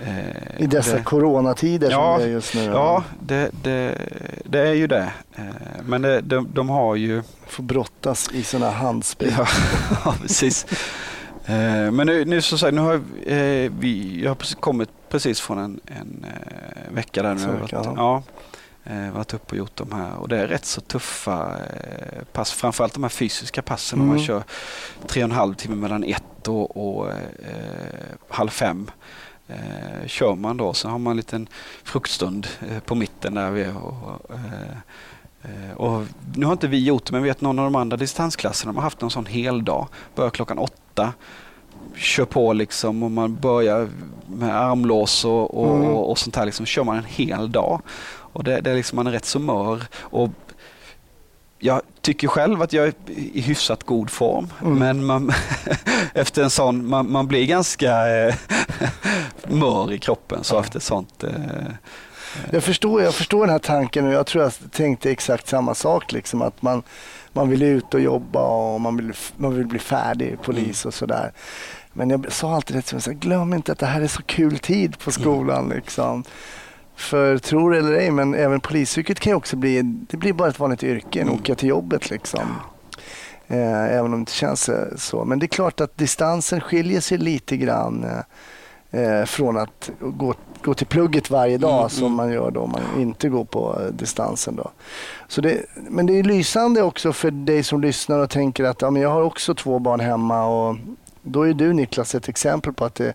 [0.01, 0.27] Eh, Mm.
[0.59, 2.65] I dessa det- coronatider Ja, som det är just nu.
[2.65, 3.99] Ja, det, det,
[4.45, 5.13] det är ju det.
[5.37, 5.45] Eh,
[5.87, 7.23] Men de, de har ju...
[7.47, 9.35] Får brottas i sådana handspel.
[9.39, 9.47] Ja,
[10.05, 10.67] ja precis.
[11.47, 15.59] Eh, Men nu, nu så säger nu har eh, vi, jag har kommit precis från
[15.59, 17.41] en, en eh, vecka där nu.
[17.41, 18.23] Jag vecka, varit, ja.
[19.13, 21.57] varit uppe och gjort de här och det är rätt så tuffa
[22.33, 22.53] pass.
[22.53, 23.99] Framförallt de här fysiska passen.
[23.99, 24.11] Mm.
[24.11, 24.43] Om man kör
[25.07, 27.15] tre och en halv timme mellan ett och, och eh,
[28.29, 28.91] halv fem.
[29.51, 31.49] Eh, kör man då så har man en liten
[31.85, 33.67] fruktstund eh, på mitten där vi.
[33.67, 34.71] Och, eh,
[35.43, 38.73] eh, och nu har inte vi gjort det men vet någon av de andra distansklasserna
[38.73, 39.89] de har haft någon sån hel dag.
[40.15, 40.80] Börjar klockan åtta.
[41.97, 43.89] Kör på liksom och man börjar
[44.27, 45.89] med armlås och, och, Mm.
[45.89, 46.47] och, och sånt här.
[46.47, 47.81] Liksom, kör man en hel dag.
[48.33, 49.83] Och det, det är liksom, man är rätt så mör.
[49.97, 50.31] Och
[51.59, 52.93] jag tycker själv att jag är
[53.33, 54.49] i hyfsat god form.
[54.63, 54.79] Mm.
[54.79, 55.33] Men man,
[56.15, 58.35] efter en sån, man, man blir ganska eh,
[59.49, 60.45] mör i kroppen.
[60.45, 61.25] Så efter sånt.
[61.25, 61.31] Eh,
[62.51, 66.13] Jag förstår, jag förstår den här tanken och jag tror jag tänkte exakt samma sak.
[66.13, 66.83] Liksom, att man,
[67.33, 71.33] man vill ut och jobba och man vill, man vill bli färdig polis och sådär.
[71.93, 74.59] Men jag sa alltid det, så här, glöm inte att det här är så kul
[74.59, 75.69] tid på skolan.
[75.69, 76.25] Liksom.
[76.97, 80.59] För tror eller ej, men även polisyrket kan ju också bli, det blir bara ett
[80.59, 81.35] vanligt yrke, Mm.
[81.35, 82.57] åka till jobbet liksom.
[83.49, 85.25] Eh, även om det inte känns eh, så.
[85.25, 88.21] Men det är klart att distansen skiljer sig lite grann eh,
[88.91, 92.17] eh, från att gå, gå till plugget varje dag Mm, som mm.
[92.17, 94.57] man gör då om man inte går på eh, distansen.
[94.57, 94.71] Då.
[95.29, 98.91] Så det, men det är lysande också för dig som lyssnar och tänker att ja,
[98.91, 100.77] men jag har också två barn hemma och
[101.23, 103.13] då är du Niklas ett exempel på att det,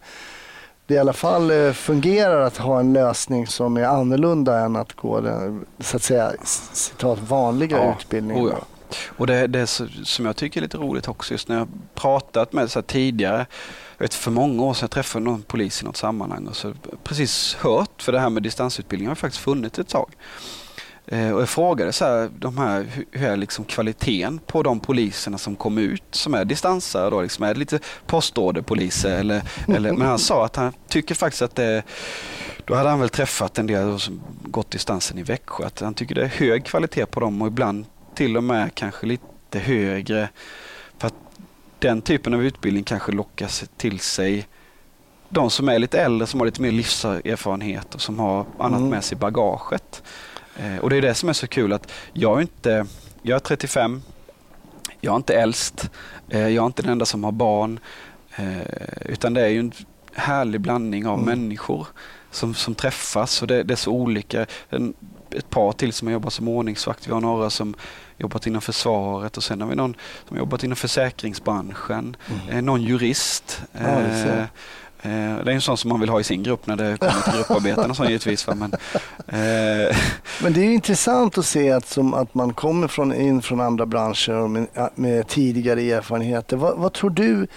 [0.88, 4.94] det i alla fall eh, fungerar att ha en lösning som är annorlunda än att
[4.94, 8.46] gå den så att säga citat vanliga Ja, utbildningen.
[8.46, 8.66] oh ja.
[9.18, 9.68] Och det, det
[10.04, 13.46] som jag tycker är lite roligt också, just när jag pratat med så tidigare,
[13.98, 16.74] jag vet för många år sedan jag träffade någon polis i något sammanhang och så
[17.04, 20.12] precis hört, för det här med distansutbildning har faktiskt funnits ett tag.
[21.08, 24.80] Eh, och jag frågade så här, de här, hur- hur är liksom kvaliteten på de
[24.80, 29.92] poliserna som kom ut som är distansare då, liksom, är det lite postorderpoliser eller, eller,
[29.94, 31.84] men han sa att han tycker faktiskt att det
[32.66, 36.16] då hade han väl träffat en del som gått distansen i Växjö, att han tycker
[36.16, 40.30] det är hög kvalitet på dem och ibland till och med kanske lite högre.
[41.80, 44.48] Den typen av utbildning kanske lockas till sig
[45.30, 48.90] de som är lite äldre, som har lite mer livserfarenhet och som har annat Mm.
[48.90, 50.04] med sig i bagaget.
[50.58, 52.86] Eh, och det är det som är så kul att jag är inte,
[53.22, 54.02] jag är 35,
[55.02, 55.90] jag är inte äldst,
[56.30, 57.80] eh, jag är inte den enda som har barn.
[58.36, 58.62] Eh,
[59.06, 59.72] utan det är ju en
[60.14, 61.26] härlig blandning av Mm.
[61.40, 61.88] människor
[62.32, 64.46] som, som träffas och det, det är så olika.
[65.38, 67.76] Ett par till som har jobbat som ordningsvakt, vi har några som
[68.18, 69.96] jobbat inom försvaret och sen har vi någon
[70.28, 72.18] som har jobbat inom försäkringsbranschen,
[72.50, 73.62] eh, någon jurist.
[73.74, 73.92] Mm.
[73.92, 74.48] Ja, det.
[75.02, 76.98] Eh, eh, det är en sån som man vill ha i sin grupp när det
[76.98, 78.48] kommer till grupparbeten och så givetvis.
[78.48, 78.74] Men,
[79.28, 79.98] eh,
[80.42, 83.62] Men det är ju intressant att se att, som, att man kommer från, in från
[83.62, 86.58] andra branscher och med, med tidigare erfarenheter.
[86.58, 87.48] Vad, vad, tror du,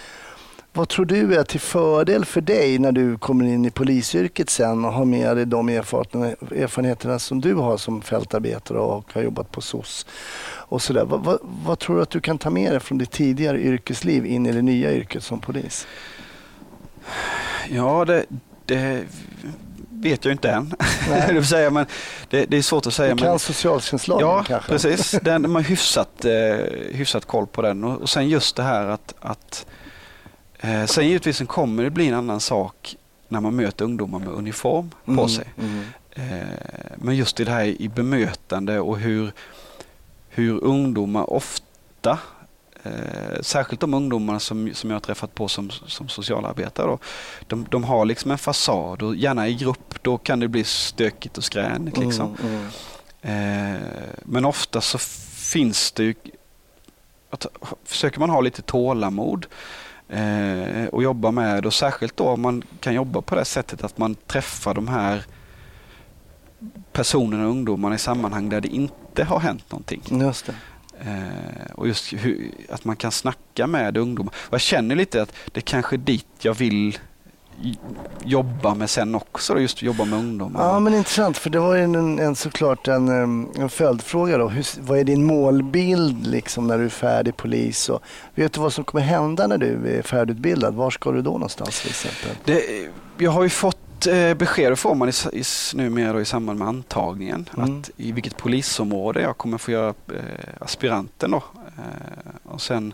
[0.73, 4.85] vad tror du är till fördel för dig när du kommer in i polisyrket sen
[4.85, 9.61] och har med dig de erfarenheterna, som du har som fältarbetare och har jobbat på
[9.61, 10.05] SOS
[10.45, 11.05] och sådär.
[11.05, 14.25] Vad, vad, vad tror du att du kan ta med dig från ditt tidigare yrkesliv
[14.25, 15.87] in i det nya yrket som polis?
[17.69, 18.25] Ja, det,
[18.65, 19.03] det
[19.89, 20.73] vet jag inte än.
[21.29, 21.85] Det, säga, men
[22.29, 23.15] det, det är svårt att säga.
[23.15, 24.71] Du kan men, socialtjänstlagen ja, kanske?
[24.71, 25.19] precis.
[25.21, 26.31] Den, man har hyfsat, eh,
[26.91, 27.83] hyfsat koll på den.
[27.83, 29.65] Och, och sen just det här att, att
[30.59, 32.95] eh, sen givetvis kommer det bli en annan sak
[33.27, 35.45] när man möter ungdomar med uniform på Mm, sig.
[35.57, 35.83] mm.
[36.11, 36.47] Eh,
[36.95, 39.31] men just i det här i bemötande och hur,
[40.29, 42.19] hur ungdomar ofta
[42.83, 46.87] Eh, särskilt de ungdomarna som, som jag har träffat på som, som socialarbetare.
[46.87, 46.99] Då,
[47.47, 51.37] de, de har liksom en fasad och gärna i grupp då kan det bli stökigt
[51.37, 51.97] och skränigt.
[51.97, 52.35] Liksom.
[52.43, 52.67] Mm,
[53.21, 53.75] mm.
[53.75, 53.81] Eh,
[54.23, 54.97] men ofta så
[55.51, 56.13] finns det ju,
[57.29, 57.45] att,
[57.85, 59.45] försöker man ha lite tålamod
[60.09, 63.97] eh, och jobba med och särskilt då om man kan jobba på det sättet att
[63.97, 65.25] man träffar de här
[66.91, 70.01] personerna och ungdomarna i sammanhang där det inte har hänt någonting.
[70.21, 70.55] Just det.
[71.01, 74.33] Eh, och just hur, att man kan snacka med ungdomar.
[74.37, 76.97] Och jag känner lite att det kanske är dit jag vill
[78.23, 80.63] jobba med sen också, då, just jobba med ungdomar.
[80.63, 83.09] Ja, men intressant, för det var ju en, en, såklart en,
[83.55, 84.47] en följdfråga då.
[84.47, 87.89] Hur, vad är din målbild liksom när du är färdig polis?
[87.89, 88.01] Och,
[88.35, 90.73] vet du vad som kommer hända när du är färdigutbildad?
[90.75, 92.29] Var ska du då någonstans till exempel?
[92.45, 95.43] Det, jag har ju fått eh, besked, får man i, i,
[95.75, 97.79] numera i samband med antagningen, Mm.
[97.79, 100.13] att i vilket polisområde jag kommer få göra eh,
[100.59, 101.31] aspiranten.
[101.31, 101.37] Då.
[101.77, 102.93] Eh, och sen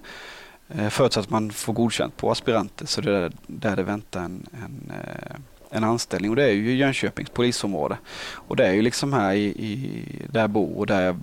[0.89, 4.91] förutsatt att man får godkänt på aspiranten så det är där det väntar en, en,
[4.91, 5.35] eh,
[5.69, 7.97] en anställning och det är ju Jönköpings polisområde.
[8.33, 11.19] Och det är ju liksom här i, i, där jag bor och där jag,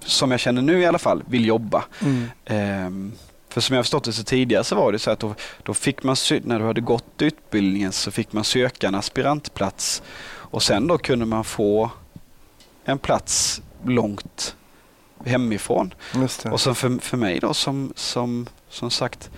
[0.00, 1.84] som jag känner nu i alla fall, vill jobba.
[2.00, 2.24] Mm.
[2.44, 3.12] Ehm,
[3.48, 6.02] för som jag förstått det så tidigare så var det så att då, då fick
[6.02, 10.98] man, när du hade gått utbildningen så fick man söka en aspirantplats och sen då
[10.98, 11.90] kunde man få
[12.84, 14.56] en plats långt
[15.24, 15.94] hemifrån.
[16.52, 19.30] Och sen för, för mig då som, som, som sagt,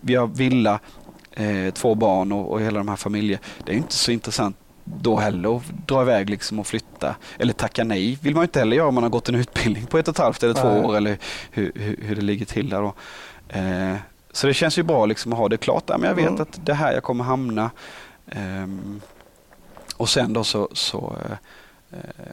[0.00, 0.80] vi har villa,
[1.32, 3.38] eh, två barn och, och hela de här familjer.
[3.64, 7.16] Det är inte så intressant då heller att dra iväg liksom och flytta.
[7.38, 9.98] Eller tacka nej vill man inte heller göra om man har gått en utbildning på
[9.98, 10.84] ett och ett halvt eller två Nej.
[10.84, 11.18] år eller
[11.50, 12.94] hur, hur, hur det ligger till där då.
[13.48, 13.96] Eh,
[14.32, 15.84] så det känns ju bra liksom att ha det klart.
[15.86, 16.40] Ja, men jag vet Mm.
[16.40, 17.70] att det här jag kommer hamna.
[18.26, 19.00] Ehm,
[19.96, 21.36] och sen då så, så eh, Eh,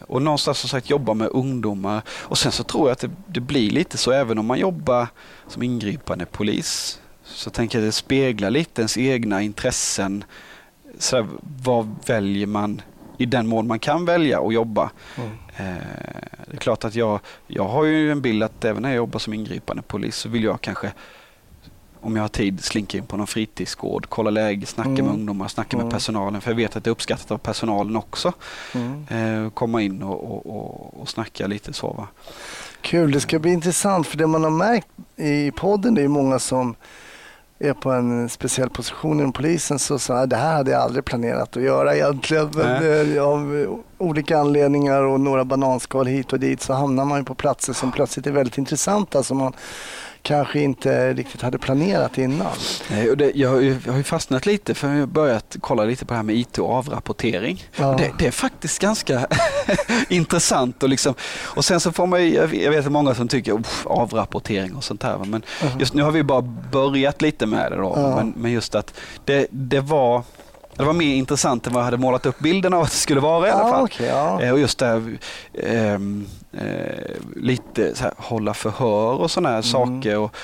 [0.08, 2.02] Och någonstans som sagt jobba med ungdomar.
[2.10, 5.08] Och sen så tror jag att det, det blir lite så även om man jobbar
[5.48, 7.00] som ingripande polis.
[7.24, 10.24] Så tänker jag att det speglar lite ens egna intressen.
[10.98, 11.28] Så här,
[11.64, 12.82] vad väljer man
[13.18, 14.92] i den mån man kan välja att jobba?
[15.18, 15.30] Mm.
[15.58, 15.84] Eh,
[16.48, 19.20] det är klart att jag, jag har ju en bild att även när jag jobbar
[19.20, 20.92] som ingripande polis så vill jag kanske
[22.04, 25.06] om jag har tid slinka in på någon fritidsgård, kolla läge, snacka Mm.
[25.06, 25.86] med ungdomar, snacka Mm.
[25.88, 26.42] med personalen.
[26.42, 28.34] För jag vet att det är uppskattat av personalen också.
[28.74, 29.46] Mm.
[29.46, 31.88] Eh, komma in och, och, och, och snacka lite så.
[31.94, 32.08] Va?
[32.82, 36.40] Kul, det ska bli intressant för det man har märkt i podden det är många
[36.40, 36.76] som
[37.60, 41.06] är på en speciell position inom polisen så sa jag, det här hade jag aldrig
[41.06, 42.50] planerat att göra egentligen.
[42.54, 47.36] Men av olika anledningar och några bananskal hit och dit så hamnar man ju på
[47.36, 49.54] platser som plötsligt är väldigt intressanta som man
[50.24, 52.52] kanske inte riktigt hade planerat innan.
[52.92, 55.56] Nej, och det, jag, har ju, jag har ju fastnat lite för jag har börjat
[55.62, 57.64] kolla lite på det här med IT och avrapportering.
[57.76, 57.96] Ja.
[57.98, 59.28] Det, det är faktiskt ganska
[60.10, 60.84] intressant.
[60.84, 61.14] Och, liksom,
[61.44, 65.04] och sen så får man ju, jag vet- många som tycker "Uff, avrapportering och sånt
[65.04, 65.18] här.
[65.18, 65.44] va." Men
[65.80, 67.76] just nu har vi bara börjat lite med det.
[67.78, 67.94] Då.
[67.96, 68.16] Ja.
[68.16, 68.94] Men, men just att
[69.26, 70.24] det, det var
[70.76, 73.20] det var mer intressant än vad jag hade målat upp bilden av att det skulle
[73.20, 73.84] vara i alla fall.
[73.84, 74.42] okej, ja.
[74.42, 75.18] Eh, Och just det
[75.64, 79.64] ehm, eh, lite så här, hålla förhör och sådana här Mm.
[79.64, 80.18] saker.
[80.18, 80.36] Och,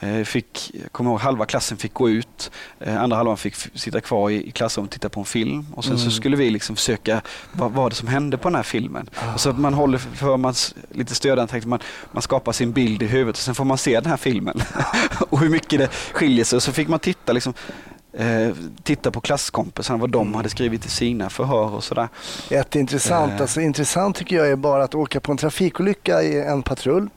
[0.00, 2.50] Eh, fick, jag kommer ihåg halva klassen fick gå ut,
[2.80, 5.66] eh, andra halvan fick sitta kvar i, i klassrummet och titta på en film.
[5.74, 7.20] Och sen så skulle vi liksom försöka,
[7.52, 9.10] vad var det som hände på den här filmen?
[9.34, 10.54] Och så man håller för man
[10.90, 11.78] lite stödanträkt, man,
[12.12, 14.60] man skapar sin bild i huvudet och sen får man se den här filmen.
[15.30, 16.56] och hur mycket det skiljer sig.
[16.56, 17.54] Och så fick man titta liksom,
[18.18, 22.08] eh, titta på klasskompisarna, vad de hade skrivit i sina förhör och sådär.
[22.50, 23.32] Jätteintressant.
[23.32, 23.40] Eh.
[23.40, 27.08] Alltså, intressant tycker jag är bara att åka på en trafikolycka i en patrull.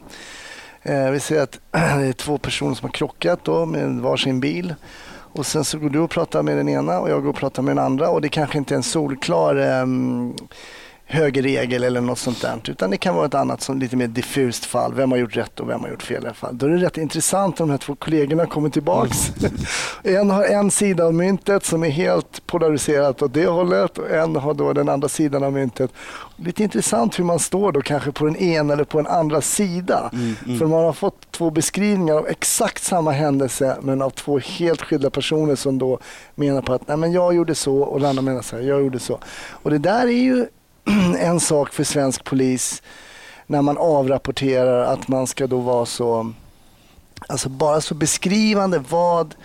[0.82, 4.76] Eh, vi ser att det är två personer som har krockat då med varsin bil.
[5.38, 7.64] Och sen så går du och pratar med den ena och jag går och pratar
[7.64, 10.34] med den andra och det kanske inte är en solklar ehm,
[11.10, 12.60] högerregel eller något sånt där.
[12.68, 14.94] Utan det kan vara ett annat som lite mer diffust fall.
[14.94, 16.58] Vem har gjort rätt och vem har gjort fel i alla fall.
[16.58, 19.32] Då är det rätt intressant om de här två kollegorna kommer tillbaks.
[20.04, 24.36] en har en sida av myntet som är helt polariserat åt det hållet och en
[24.36, 25.92] har då den andra sidan av myntet.
[26.36, 30.12] Lite intressant hur man står då kanske på den ena eller på den andra sida.
[30.60, 35.10] För man har fått två beskrivningar av exakt samma händelse men av två helt skilda
[35.10, 36.00] personer som då
[36.36, 38.82] menar på att Nej, men jag gjorde så och den andra menar så här, jag
[38.82, 39.20] gjorde så.
[39.50, 40.46] Och det där är ju
[41.20, 42.84] en sak för svensk polis
[43.48, 46.34] när man avrapporterar att man ska då vara så,
[47.28, 49.36] alltså bara så beskrivande vad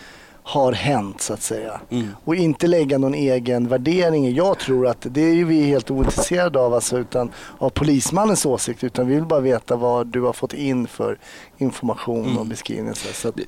[0.44, 1.80] har hänt så att säga.
[2.24, 4.34] Och inte lägga någon egen värdering.
[4.34, 8.84] Jag tror att det är ju vi helt ointresserade av, alltså, utan av polismannens åsikt.
[8.84, 11.18] Utan vi vill bara veta vad du har fått in för
[11.58, 12.94] information och beskrivning.
[12.94, 13.38] Så att,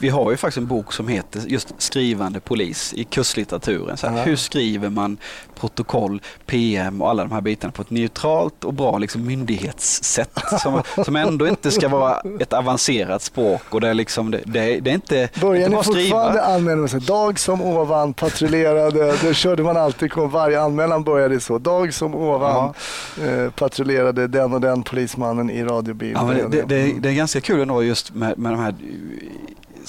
[0.00, 3.96] Vi har ju faktiskt en bok som heter just skrivande polis i kurslitteraturen.
[3.96, 4.22] Så här, Ja.
[4.24, 5.16] Hur skriver man
[5.60, 10.82] protokoll, PM och alla de här bitarna på ett neutralt och bra liksom, myndighetssätt som,
[11.04, 14.90] som ändå inte ska vara ett avancerat språk och det är, liksom, det, det det
[14.90, 16.00] är inte, Börjar inte ni skriva.
[16.02, 21.40] fortfarande anmäla här, dag som ovan patrullerade, det körde man alltid, kom, varje anmälan började
[21.40, 21.58] så.
[21.58, 22.74] Dag som ovan
[23.22, 26.12] eh, patrullerade den och den polismannen i radiobil.
[26.14, 27.02] Ja, det, det, Mm.
[27.02, 28.74] det är ganska kul ändå just med, med de här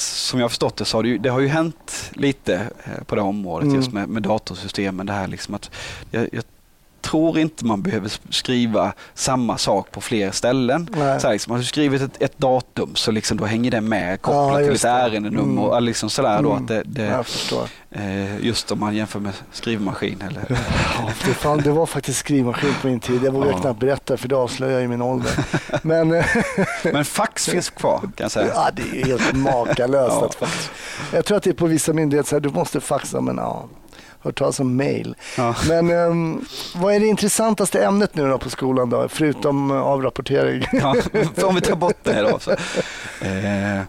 [0.01, 3.03] som jag har förstått det så har det, ju, det har ju hänt lite eh,
[3.03, 3.75] på det området Mm.
[3.75, 5.05] just med, med datorsystemen.
[5.05, 5.71] Det här liksom att
[6.11, 6.43] jag, jag
[7.11, 10.89] tror inte man behöver skriva samma sak på fler ställen.
[10.97, 11.19] Nej.
[11.19, 14.21] Så här, liksom, har du skrivit ett, ett datum så liksom, då hänger det med
[14.21, 15.43] kopplat Ja, till ett ärendenummer.
[15.51, 15.59] Mm.
[15.59, 16.61] Och liksom sådär då, Mm.
[16.63, 17.23] att det, det,
[17.91, 20.23] eh, just om man jämför med skrivmaskin.
[20.29, 23.23] Eller, Ja, det, fan, det var faktiskt skrivmaskin på min tid.
[23.23, 23.57] Jag vågar Ja.
[23.59, 25.31] knappt berätta för det avslöjar ju min ålder.
[25.81, 26.25] Men eh,
[26.83, 28.51] men fax finns kvar kan jag säga.
[28.55, 30.25] ja, det är helt makalöst Ja.
[30.25, 30.69] att fax.
[31.13, 33.65] Jag tror att det är på vissa myndigheter så här, du måste faxa, men ja.
[34.23, 35.15] Hört talas om mail.
[35.37, 35.55] Ja.
[35.67, 36.45] Men ehm,
[36.75, 39.07] vad är det intressantaste ämnet nu då på skolan då?
[39.09, 40.63] Förutom eh, avrapportering.
[40.73, 40.95] Ja,
[41.43, 42.39] om vi tar bort det här då.
[42.39, 42.51] Så.
[43.21, 43.81] Eh,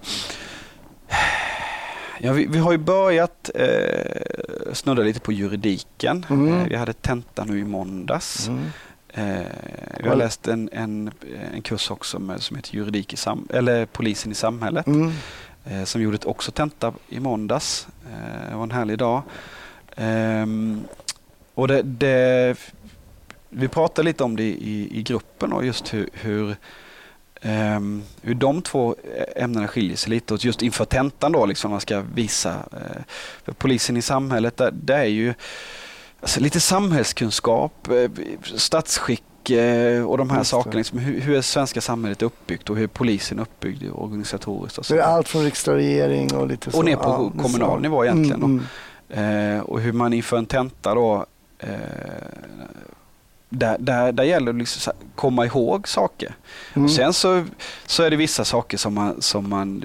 [2.18, 6.26] ja, vi, vi har ju börjat eh, snudda lite på juridiken.
[6.30, 6.54] Mm.
[6.54, 8.48] Eh, vi hade tenta nu i måndags.
[8.48, 8.64] Mm.
[9.14, 9.46] Eh,
[10.02, 11.10] vi har läst en, en,
[11.54, 14.86] en kurs också med, som heter juridik i sam, eller polisen i samhället.
[14.86, 15.12] Mm.
[15.64, 17.86] Eh, som gjorde också tenta i måndags.
[18.06, 19.22] Eh, det var en härlig dag.
[19.96, 20.84] Ehm,
[21.54, 22.56] och det, det,
[23.48, 26.56] vi pratade lite om det i, i gruppen och just hur, hur,
[27.40, 28.96] ehm, hur de två
[29.36, 30.34] ämnena skiljer sig lite.
[30.34, 32.50] Och just inför tentan då, liksom, man ska visa.
[32.72, 33.02] Eh,
[33.44, 35.34] för polisen i samhället, det, det är ju
[36.20, 38.10] alltså, lite samhällskunskap, eh,
[38.56, 40.76] statsskick eh, och de här Just sakerna.
[40.76, 44.78] Liksom, hur, hur är svenska samhället uppbyggt och hur är polisen uppbyggd organisatoriskt?
[44.78, 46.78] Och Så det är allt från riksdag och regering och lite så.
[46.78, 48.46] Och ner på Ja, kommunal nivå egentligen då.
[48.46, 48.64] Mm,
[49.12, 51.26] Eh, och hur man inför en tenta då
[51.58, 51.68] eh,
[53.48, 56.34] där, där, där gäller det liksom att komma ihåg saker.
[56.74, 56.84] mm.
[56.84, 57.44] Och sen så,
[57.86, 59.84] så är det vissa saker som man, som man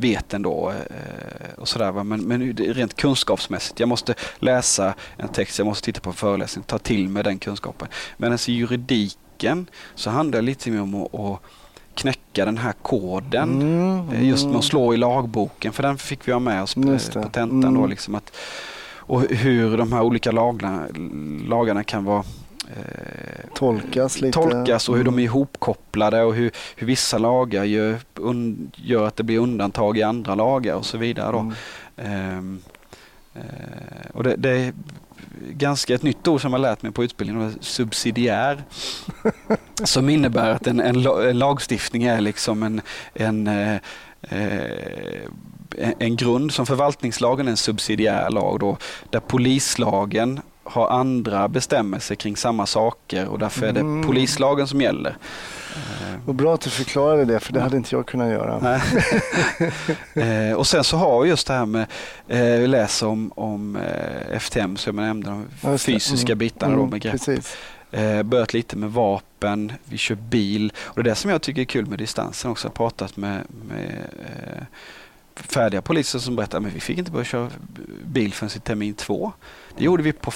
[0.00, 0.70] vet ändå.
[0.70, 1.92] Eh, och sådär?
[1.92, 3.80] Men, men rent kunskapsmässigt.
[3.80, 7.38] Jag måste läsa en text, jag måste titta på en föreläsning, ta till mig den
[7.38, 7.88] kunskapen.
[8.16, 11.40] Men alltså juridiken så handlar det lite mer om att, att
[12.00, 13.62] knäcka den här koden.
[13.62, 14.58] Mm, Eh, Just med mm.
[14.58, 16.80] att slå i lagboken, för den fick vi ha med oss på
[17.32, 17.60] tentan.
[17.60, 17.90] Då, Mm.
[17.90, 18.36] liksom att,
[18.96, 20.86] och hur de här olika lagarna,
[21.48, 22.24] lagarna kan vara
[22.68, 24.32] eh, Tolkas lite.
[24.40, 25.24] tolkas och hur de är Mm.
[25.24, 30.34] ihopkopplade och hur, hur vissa lagar gör, un, gör att det blir undantag i andra
[30.34, 31.32] lagar och så vidare.
[31.32, 31.38] Då.
[31.38, 31.54] Mm.
[31.96, 32.60] Ehm,
[33.34, 34.72] eh, och det, det
[35.40, 38.64] ganska ett nytt ord som jag lärt mig på utbildningen, subsidiär.
[39.84, 42.80] som innebär att en, en, en lagstiftning är liksom en,
[43.14, 43.74] en, eh,
[44.22, 48.76] eh, en grund som förvaltningslagen är en subsidiär lag då,
[49.10, 54.06] där polislagen har andra bestämmelser kring samma saker och därför är det Mm.
[54.06, 55.16] polislagen som gäller.
[56.26, 58.80] Vad bra att du förklarade det, för det hade inte jag kunnat göra.
[60.14, 61.86] eh, och sen så har vi just det här med,
[62.28, 66.38] eh, vi läser om, om eh, FTM som jag nämnde, de fysiska Mm.
[66.38, 67.44] bitarna då Mm, med grepp.
[67.92, 71.60] Eh, börjat lite med vapen, vi kör bil och det är det som jag tycker
[71.60, 72.66] är kul med distansen också.
[72.66, 74.62] Jag har pratat med, med eh,
[75.34, 77.50] färdiga poliser som berättar att vi fick inte börja köra
[78.04, 79.32] bil förrän i termin två.
[79.78, 80.30] Det gjorde vi på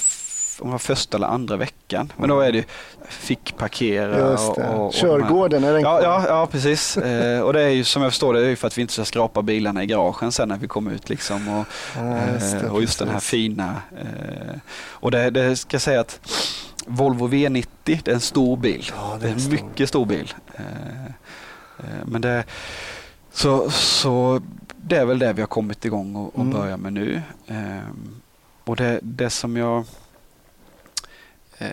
[0.60, 2.12] om var första eller andra veckan.
[2.16, 2.64] Men då är det ju
[3.08, 4.68] fick parkera Just det.
[4.68, 6.96] och, och, Körgården, är den Ja, ja, ja precis.
[7.14, 8.92] Eh, och det är ju som jag förstår det, är ju för att vi inte
[8.94, 11.08] ska skrapa bilarna i garagen sen när vi kommer ut.
[11.08, 13.74] Liksom, och, Ja, just det, eh, och just den här fina.
[13.96, 14.56] Eh,
[14.90, 16.20] och det, det ska jag säga att
[16.86, 18.90] Volvo V90, det är en stor bil.
[18.96, 19.50] Ja, det är en stor.
[19.52, 20.34] mycket stor bil.
[20.54, 21.04] Eh,
[21.78, 22.44] eh, men det,
[23.32, 24.40] så, så
[24.76, 26.52] det är väl det vi har kommit igång och, och Mm.
[26.52, 27.22] börjar med nu.
[27.46, 27.56] Eh,
[28.64, 29.84] och det, det som jag
[31.58, 31.68] eh,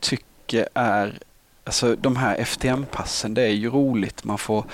[0.00, 1.18] tycker är,
[1.64, 4.24] alltså de här FTM-passen, det är ju roligt.
[4.24, 4.64] Man får,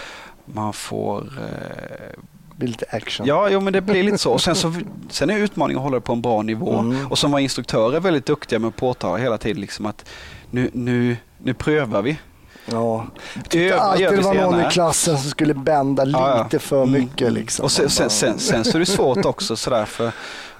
[0.45, 2.20] man får eh,
[2.57, 3.26] blir lite action.
[3.26, 4.32] Ja, jo, men det blir lite så.
[4.32, 4.74] Och sen, så.
[5.11, 6.78] sen är utmaningen att hålla det på en bra nivå.
[6.78, 7.07] Mm.
[7.07, 10.05] Och som var instruktörer väldigt duktiga med att påtala hela tiden liksom att
[10.51, 12.18] nu, nu, nu prövar vi.
[12.66, 13.07] Ja.
[13.34, 16.59] Jag tyckte alltid det var någon i klassen som skulle bända lite Ja, ja.
[16.59, 17.20] för Mm, mycket.
[17.20, 17.34] mm.
[17.34, 17.64] Liksom.
[17.64, 20.12] Och sen, sen, sen, sen så är det svårt också sådär för,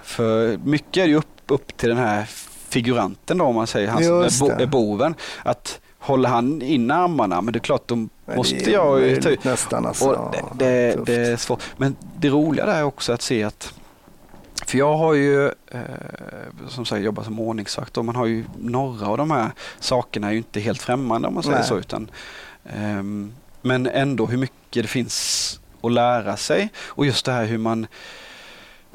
[0.03, 2.25] för mycket är ju upp, upp till den här
[2.75, 5.15] figuranten då om man säger, han som är, bo, är boven.
[5.43, 9.43] Att håller han in armarna, men det är klart Men måste jag ju ta ut.
[9.43, 9.85] nästan.
[9.85, 10.09] Alltså.
[10.09, 11.63] Och det, det, det är svårt.
[11.77, 13.73] Men det roliga där är också att se att
[14.65, 15.81] för jag har ju eh,
[16.67, 20.31] som sagt jobbat som ordningsvakt och man har ju några av de här sakerna är
[20.31, 21.67] ju inte helt främmande om man säger Nej.
[21.67, 21.77] så.
[21.77, 22.11] Utan,
[22.65, 27.57] ehm, men ändå hur mycket det finns att lära sig och just det här hur
[27.57, 27.87] man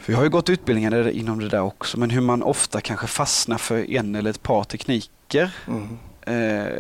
[0.01, 3.07] för jag har ju gått utbildningar inom det där också men hur man ofta kanske
[3.07, 5.99] fastnar för en eller ett par tekniker Mm.
[6.27, 6.73] eh,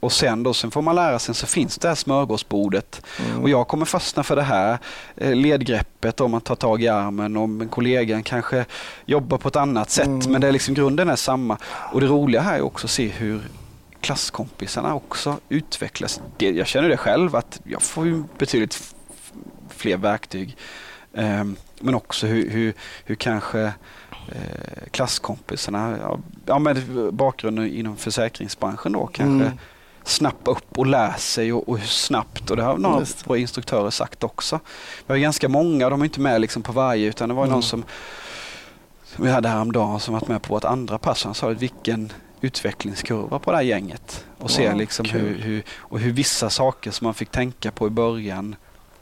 [0.00, 3.42] och sen då sen får man lära sig så finns det här smörgåsbordet Mm.
[3.42, 4.78] och jag kommer fastna för det här
[5.16, 8.64] eh, ledgreppet om man tar tag i armen och kollegan kanske
[9.06, 10.06] jobbar på ett annat sätt.
[10.06, 10.32] Mm.
[10.32, 11.58] Men det är liksom, grunden är samma.
[11.92, 13.40] Och det roliga här är också att se hur
[14.00, 16.20] klasskompisarna också utvecklas.
[16.36, 18.94] Det, jag känner det själv att jag får ju betydligt
[19.76, 20.56] fler verktyg.
[21.14, 22.74] Ehm, men också hur, hur,
[23.04, 23.60] hur kanske
[24.28, 26.76] eh, klasskompisarna, ja, ja, med
[27.14, 29.58] bakgrunden inom försäkringsbranschen då kanske Mm.
[30.04, 32.50] snappa upp och lär sig och, och hur snabbt.
[32.50, 34.60] Och det har några Just våra instruktörer sagt också.
[35.06, 37.52] Vi har ganska många, de är inte med liksom på varje utan det var Mm.
[37.52, 37.84] någon som,
[39.04, 41.24] som vi hade häromdagen som varit med på vårt andra pass.
[41.24, 44.24] Han sa vilken utvecklingskurva på det här gänget.
[44.38, 45.20] Och se Wow, liksom kul.
[45.20, 48.56] hur, hur, och hur vissa saker som man fick tänka på i början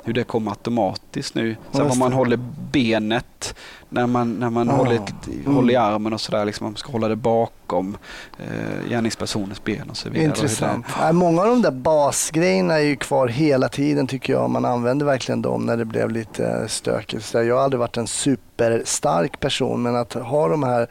[0.05, 1.57] hur det kommer automatiskt nu.
[1.73, 2.39] Så Just vad man håller
[2.73, 3.55] benet
[3.89, 5.55] när man, när man Ah, håller, mm.
[5.55, 6.45] håller i armen och sådär.
[6.45, 7.97] Liksom, man ska hålla det bakom
[8.39, 10.25] eh, gärningspersonens ben och så vidare.
[10.25, 10.87] Intressant.
[11.01, 14.51] Nej, många av de där basgrejerna är ju kvar hela tiden tycker jag.
[14.51, 17.25] Man använder verkligen dem när det blev lite stökigt.
[17.25, 20.89] Så jag har aldrig varit en superstark person men att ha de här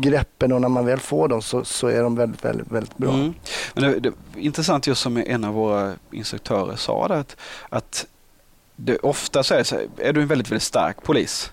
[0.00, 3.14] greppen och när man väl får dem så, så är de väldigt, väldigt, väldigt bra.
[3.14, 3.34] Mm.
[3.74, 7.36] Men det, det, intressant just som en av våra instruktörer sa det, att,
[7.68, 8.06] att
[8.76, 11.52] det ofta så är så här, är du en väldigt, väldigt stark polis,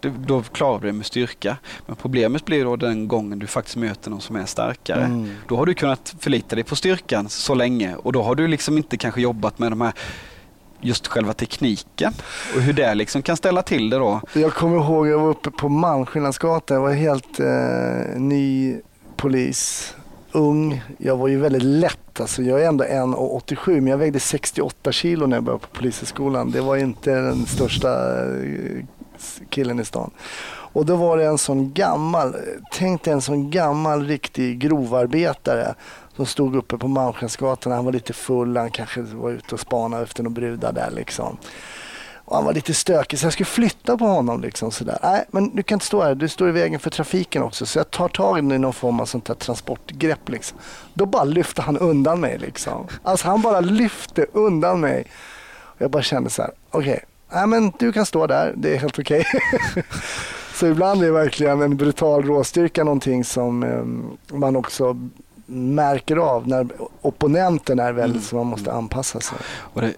[0.00, 1.56] då klarar du det med styrka.
[1.86, 5.04] Men problemet blir då den gången du faktiskt möter någon som är starkare.
[5.04, 5.30] Mm.
[5.48, 8.76] Då har du kunnat förlita dig på styrkan så länge och då har du liksom
[8.76, 9.92] inte kanske jobbat med de här
[10.80, 12.12] just själva tekniken
[12.56, 14.20] och hur det liksom kan ställa till det då.
[14.32, 16.74] Jag kommer ihåg jag var uppe på Malmskillnadsgatan.
[16.74, 18.76] Jag var helt eh, ny
[19.16, 19.94] polis.
[20.32, 20.82] Ung.
[20.98, 22.20] Jag var ju väldigt lätt.
[22.20, 26.50] Alltså jag är ändå 1,87 men jag vägde 68 kilo när jag började på polishögskolan.
[26.50, 28.84] Det var inte den största eh,
[29.48, 30.10] killen i stan.
[30.76, 32.36] Och då var det en sån gammal,
[32.72, 35.74] tänk dig en sån gammal riktig grovarbetare
[36.16, 37.72] som stod uppe på Malmskensgatan.
[37.72, 41.36] Han var lite full, han kanske var ute och spanade efter några brudar där liksom.
[42.24, 44.40] Och han var lite stökig så jag skulle flytta på honom.
[44.40, 44.98] Liksom, sådär.
[45.02, 46.14] Nej, men du kan inte stå här.
[46.14, 47.66] Du står i vägen för trafiken också.
[47.66, 50.28] Så jag tar tag i någon form av sånt här transportgrepp.
[50.28, 50.58] Liksom.
[50.94, 52.38] Då bara lyfte han undan mig.
[52.38, 52.86] Liksom.
[53.02, 55.04] Alltså han bara lyfte undan mig.
[55.52, 56.50] Och jag bara kände så här.
[56.70, 58.54] Okej, nej, men du kan stå där.
[58.56, 59.26] Det är helt okej.
[60.56, 64.96] så ibland är verkligen en brutal råstyrka någonting som eh, man också
[65.46, 66.66] märker av när
[67.02, 69.38] opponenten är väldigt så man måste anpassa sig.
[69.56, 69.94] Och det,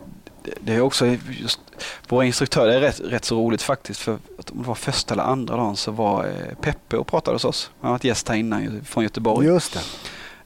[0.61, 1.61] det- är också just,
[2.09, 5.23] våra instruktörer, är rätt, rätt så roligt faktiskt för att om det var första eller
[5.23, 7.71] andra dagen så var eh, Peppe och pratade hos oss.
[7.81, 9.47] Han har varit gäst här innan från Göteborg.
[9.47, 9.79] Just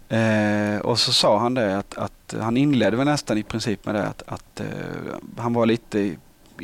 [0.09, 0.17] det.
[0.17, 3.95] Eh, och så sa han det att, att han inledde väl nästan i princip med
[3.95, 4.67] det att, att eh,
[5.37, 6.17] han var lite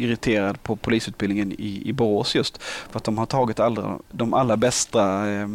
[0.03, 4.57] irriterad på polisutbildningen i, i Borås just för att de har tagit allra, de allra
[4.57, 5.49] bästa eh,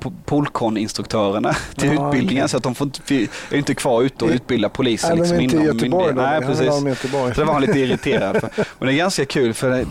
[0.00, 2.48] po- Polkon-instruktörerna till Ja, utbildningen okej.
[2.48, 3.14] så att de får inte,
[3.50, 5.10] är inte kvar ute och I- utbilda poliser.
[5.10, 6.22] De liksom inom Göteborg då.
[6.22, 6.66] Nej, precis.
[6.86, 7.34] Göteborg.
[7.34, 8.50] Så det var han lite irriterad för.
[8.78, 9.86] Men det är ganska kul för det-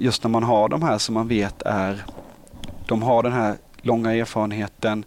[0.00, 2.04] just när man har de här som man vet är,
[2.86, 5.04] de har den här långa erfarenheten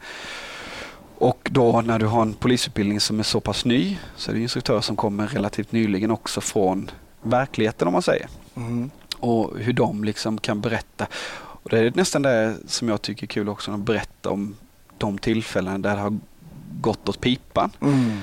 [1.20, 4.42] och då när du har en polisutbildning som är så pass ny så är det
[4.42, 6.92] instruktörer som kommer relativt nyligen också från
[7.22, 8.28] verkligheten om man säger.
[8.56, 8.90] Mm.
[9.20, 11.08] Och hur de liksom kan berätta.
[11.36, 14.56] Och det är nästan det som jag tycker är kul också, att berätta om
[14.98, 16.18] de tillfällen där det har
[16.82, 17.72] gått åt pipan.
[17.82, 18.20] Mm.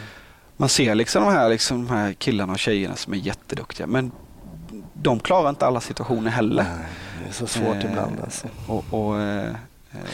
[0.57, 4.13] Man ser liksom de här, liksom de här killarna och tjejerna som är jätteduktiga men
[4.93, 6.63] de klarar inte alla situationer heller.
[6.63, 6.89] Nej,
[7.23, 8.49] det är så svårt Eh, ibland alltså.
[8.67, 9.55] Och, och, eh,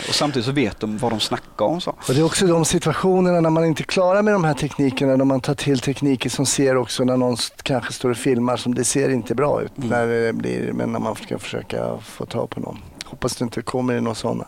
[0.09, 1.81] och samtidigt så vet de vad de snackar om.
[1.81, 1.91] Så.
[1.91, 5.25] Och det är också de situationerna när man inte klarar med de här teknikerna, när
[5.25, 8.85] man tar till tekniker som ser också när någon kanske står och filmar som det
[8.85, 9.79] ser inte bra ut.
[9.79, 9.89] Mm.
[9.89, 12.79] När det blir, men när man ska försöka få tag på någon.
[13.05, 14.45] Hoppas det inte kommer i några sådana.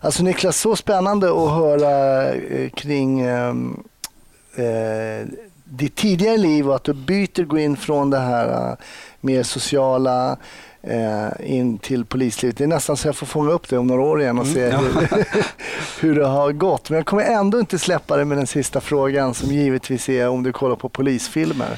[0.00, 3.82] Alltså Niklas, så spännande att höra eh, kring ehm,
[4.56, 5.28] eh,
[5.70, 8.76] ditt tidigare liv och att du byter, går in från det här eh,
[9.20, 10.36] mer sociala eh,
[11.40, 12.56] in till polislivet.
[12.56, 14.64] Det är nästan så jag får fånga upp det om några år igen och se
[14.70, 15.24] Mm, hur,
[16.00, 16.90] hur det har gått.
[16.90, 20.42] Men jag kommer ändå inte släppa det med den sista frågan som givetvis är om
[20.42, 21.76] du kollar på polisfilmer.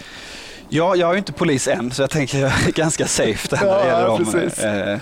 [0.69, 3.65] Ja, jag är ju inte polis än så jag tänker jag är ganska safe där
[3.67, 4.25] när det gäller dem.
[4.33, 4.65] precis.
[4.65, 4.99] Eh,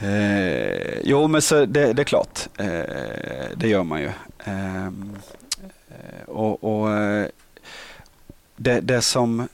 [0.00, 2.48] eh, jo, men så det, det är klart.
[2.58, 2.66] Eh,
[3.56, 4.10] det gör man ju.
[4.44, 4.88] Eh,
[6.26, 7.26] och, och eh,
[8.56, 9.48] det, det som...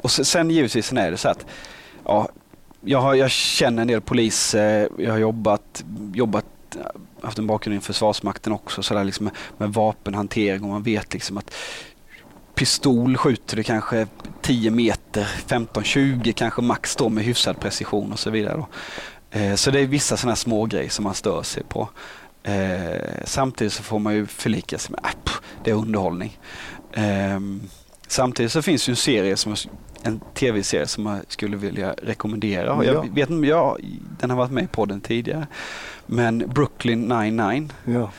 [0.00, 1.46] Och se- sen givetvis är det så att
[2.04, 2.28] ja,
[2.84, 6.46] jag, har, jag känner en del poliser, eh, jag har jobbat, jobbat
[7.22, 11.12] haft en bakgrund i Försvarsmakten också, så där liksom med, med vapenhantering och man vet
[11.12, 11.54] liksom att
[12.54, 14.06] pistol skjuter du kanske
[14.40, 18.56] 10 meter, 15-20 kanske max då med hyfsad precision och så vidare.
[18.56, 18.68] Då.
[19.38, 21.88] Eh, så det är vissa sådana små grejer som man stör sig på.
[22.42, 26.38] Eh, samtidigt så får man ju förlika sig med äh, att det är underhållning.
[26.92, 27.40] Eh,
[28.06, 29.56] samtidigt så finns ju en serie som
[30.02, 32.84] en tv-serie som jag skulle vilja rekommendera.
[32.84, 33.76] Jag vet inte, ja,
[34.20, 35.46] den har varit med i podden tidigare.
[36.06, 38.10] Men Brooklyn 99 Ja.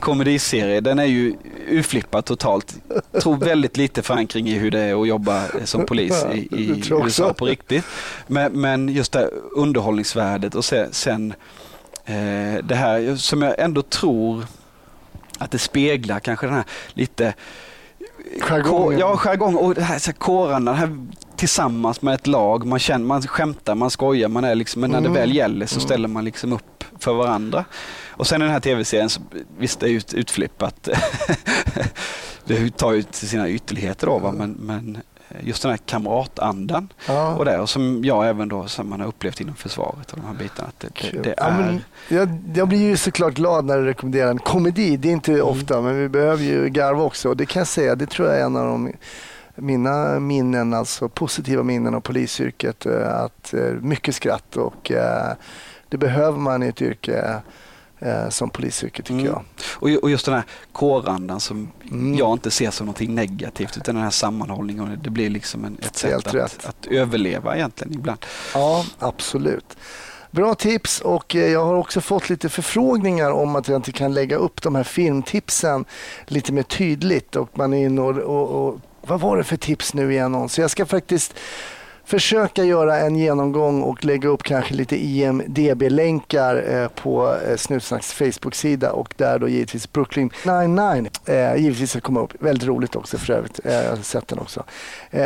[0.00, 0.80] komediserie.
[0.80, 1.34] Den är ju
[1.68, 2.76] urflippad totalt.
[3.22, 7.32] Tror väldigt lite förankring i hur det är att jobba som polis i, i USA
[7.34, 7.84] på riktigt.
[8.26, 11.34] Men, men just det underhållningsvärdet och se- sen
[12.04, 14.44] eh, det här som jag ändå tror
[15.38, 16.64] att det speglar kanske den här
[16.94, 17.34] lite
[18.40, 18.98] Jargongen.
[18.98, 21.06] Ja, jargong och det här, så här kårarna, det här
[21.36, 22.66] tillsammans med ett lag.
[22.66, 25.12] Man, känner, man skämtar, man skojar, man är liksom, men när Mm.
[25.12, 25.86] det väl gäller så Mm.
[25.86, 27.64] ställer man liksom upp för varandra.
[28.10, 29.20] Och sen i den här tv-serien, så,
[29.58, 30.88] visst det är ut, utflippat.
[32.44, 34.32] det tar ju till sina ytterligheter då, va?
[34.32, 34.98] Men, men
[35.40, 37.34] just den här kamratandan Ja.
[37.34, 40.26] och det och som jag även då som man har upplevt inom försvaret och de
[40.26, 40.68] här bitarna.
[40.68, 41.58] Att det, det, det Ja, är...
[41.58, 44.96] men jag, jag blir ju såklart glad när du rekommenderar en komedi.
[44.96, 45.46] Det är inte Mm.
[45.46, 47.28] ofta, men vi behöver ju garva också.
[47.28, 48.92] Och det kan jag säga, det tror jag är en av de,
[49.54, 52.86] mina minnen, alltså positiva minnen av polisyrket.
[52.86, 55.32] eh, Att, eh, mycket skratt och eh,
[55.88, 57.34] det behöver man i ett yrke
[57.98, 59.26] eh, som polisyrke tycker Mm.
[59.26, 59.42] jag.
[59.74, 62.14] Och, och just den här kårandan som Mm.
[62.14, 64.98] jag inte ser som någonting negativt utan den här sammanhållningen.
[65.02, 66.44] Det blir liksom en, ett sätt rätt.
[66.44, 68.18] att, att överleva egentligen ibland.
[68.54, 69.76] Ja, absolut.
[70.30, 74.14] Bra tips och eh, jag har också fått lite förfrågningar om att jag inte kan
[74.14, 75.84] lägga upp de här filmtipsen
[76.26, 79.94] lite mer tydligt och man är inne och, och, och vad var det för tips
[79.94, 80.48] nu igen?
[80.48, 81.34] Så jag ska faktiskt
[82.04, 88.92] försöka göra en genomgång och lägga upp kanske lite IMDB-länkar eh, på eh, Snutsnacks Facebook-sida
[88.92, 92.32] och där då givetvis Brooklyn 99 eh, givetvis ska komma upp.
[92.38, 93.60] Väldigt roligt också för övrigt.
[93.64, 94.64] Jag har sett den också.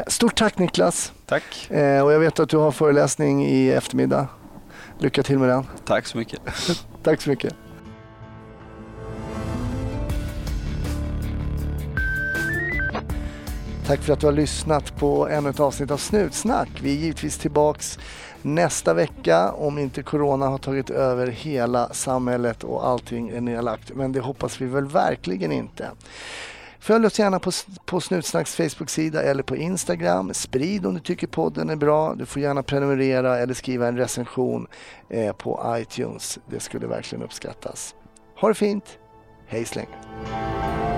[0.07, 1.12] Stort tack Niklas!
[1.26, 1.68] Tack.
[2.05, 4.26] Och jag vet att du har föreläsning i eftermiddag.
[4.99, 5.66] Lycka till med den.
[5.87, 6.41] Tack så mycket.
[7.03, 7.67] Tack så mycket.
[13.89, 16.68] Tack för att du har lyssnat på ännu ett avsnitt av Snutsnack.
[16.82, 17.99] Vi är givetvis tillbaks
[18.43, 23.95] nästa vecka om inte Corona har tagit över hela samhället och allting är nedlagt.
[23.95, 25.91] Men det hoppas vi väl verkligen inte.
[26.78, 27.51] Följ oss gärna på,
[27.84, 30.34] på Snutsnacks Facebook-sida eller på Instagram.
[30.34, 32.14] Sprid om du tycker podden är bra.
[32.14, 34.66] Du får gärna prenumerera eller skriva en recension
[35.11, 36.39] eh, på iTunes.
[36.51, 37.95] Det skulle verkligen uppskattas.
[38.41, 38.99] Ha det fint.
[39.47, 40.97] Hej så länge.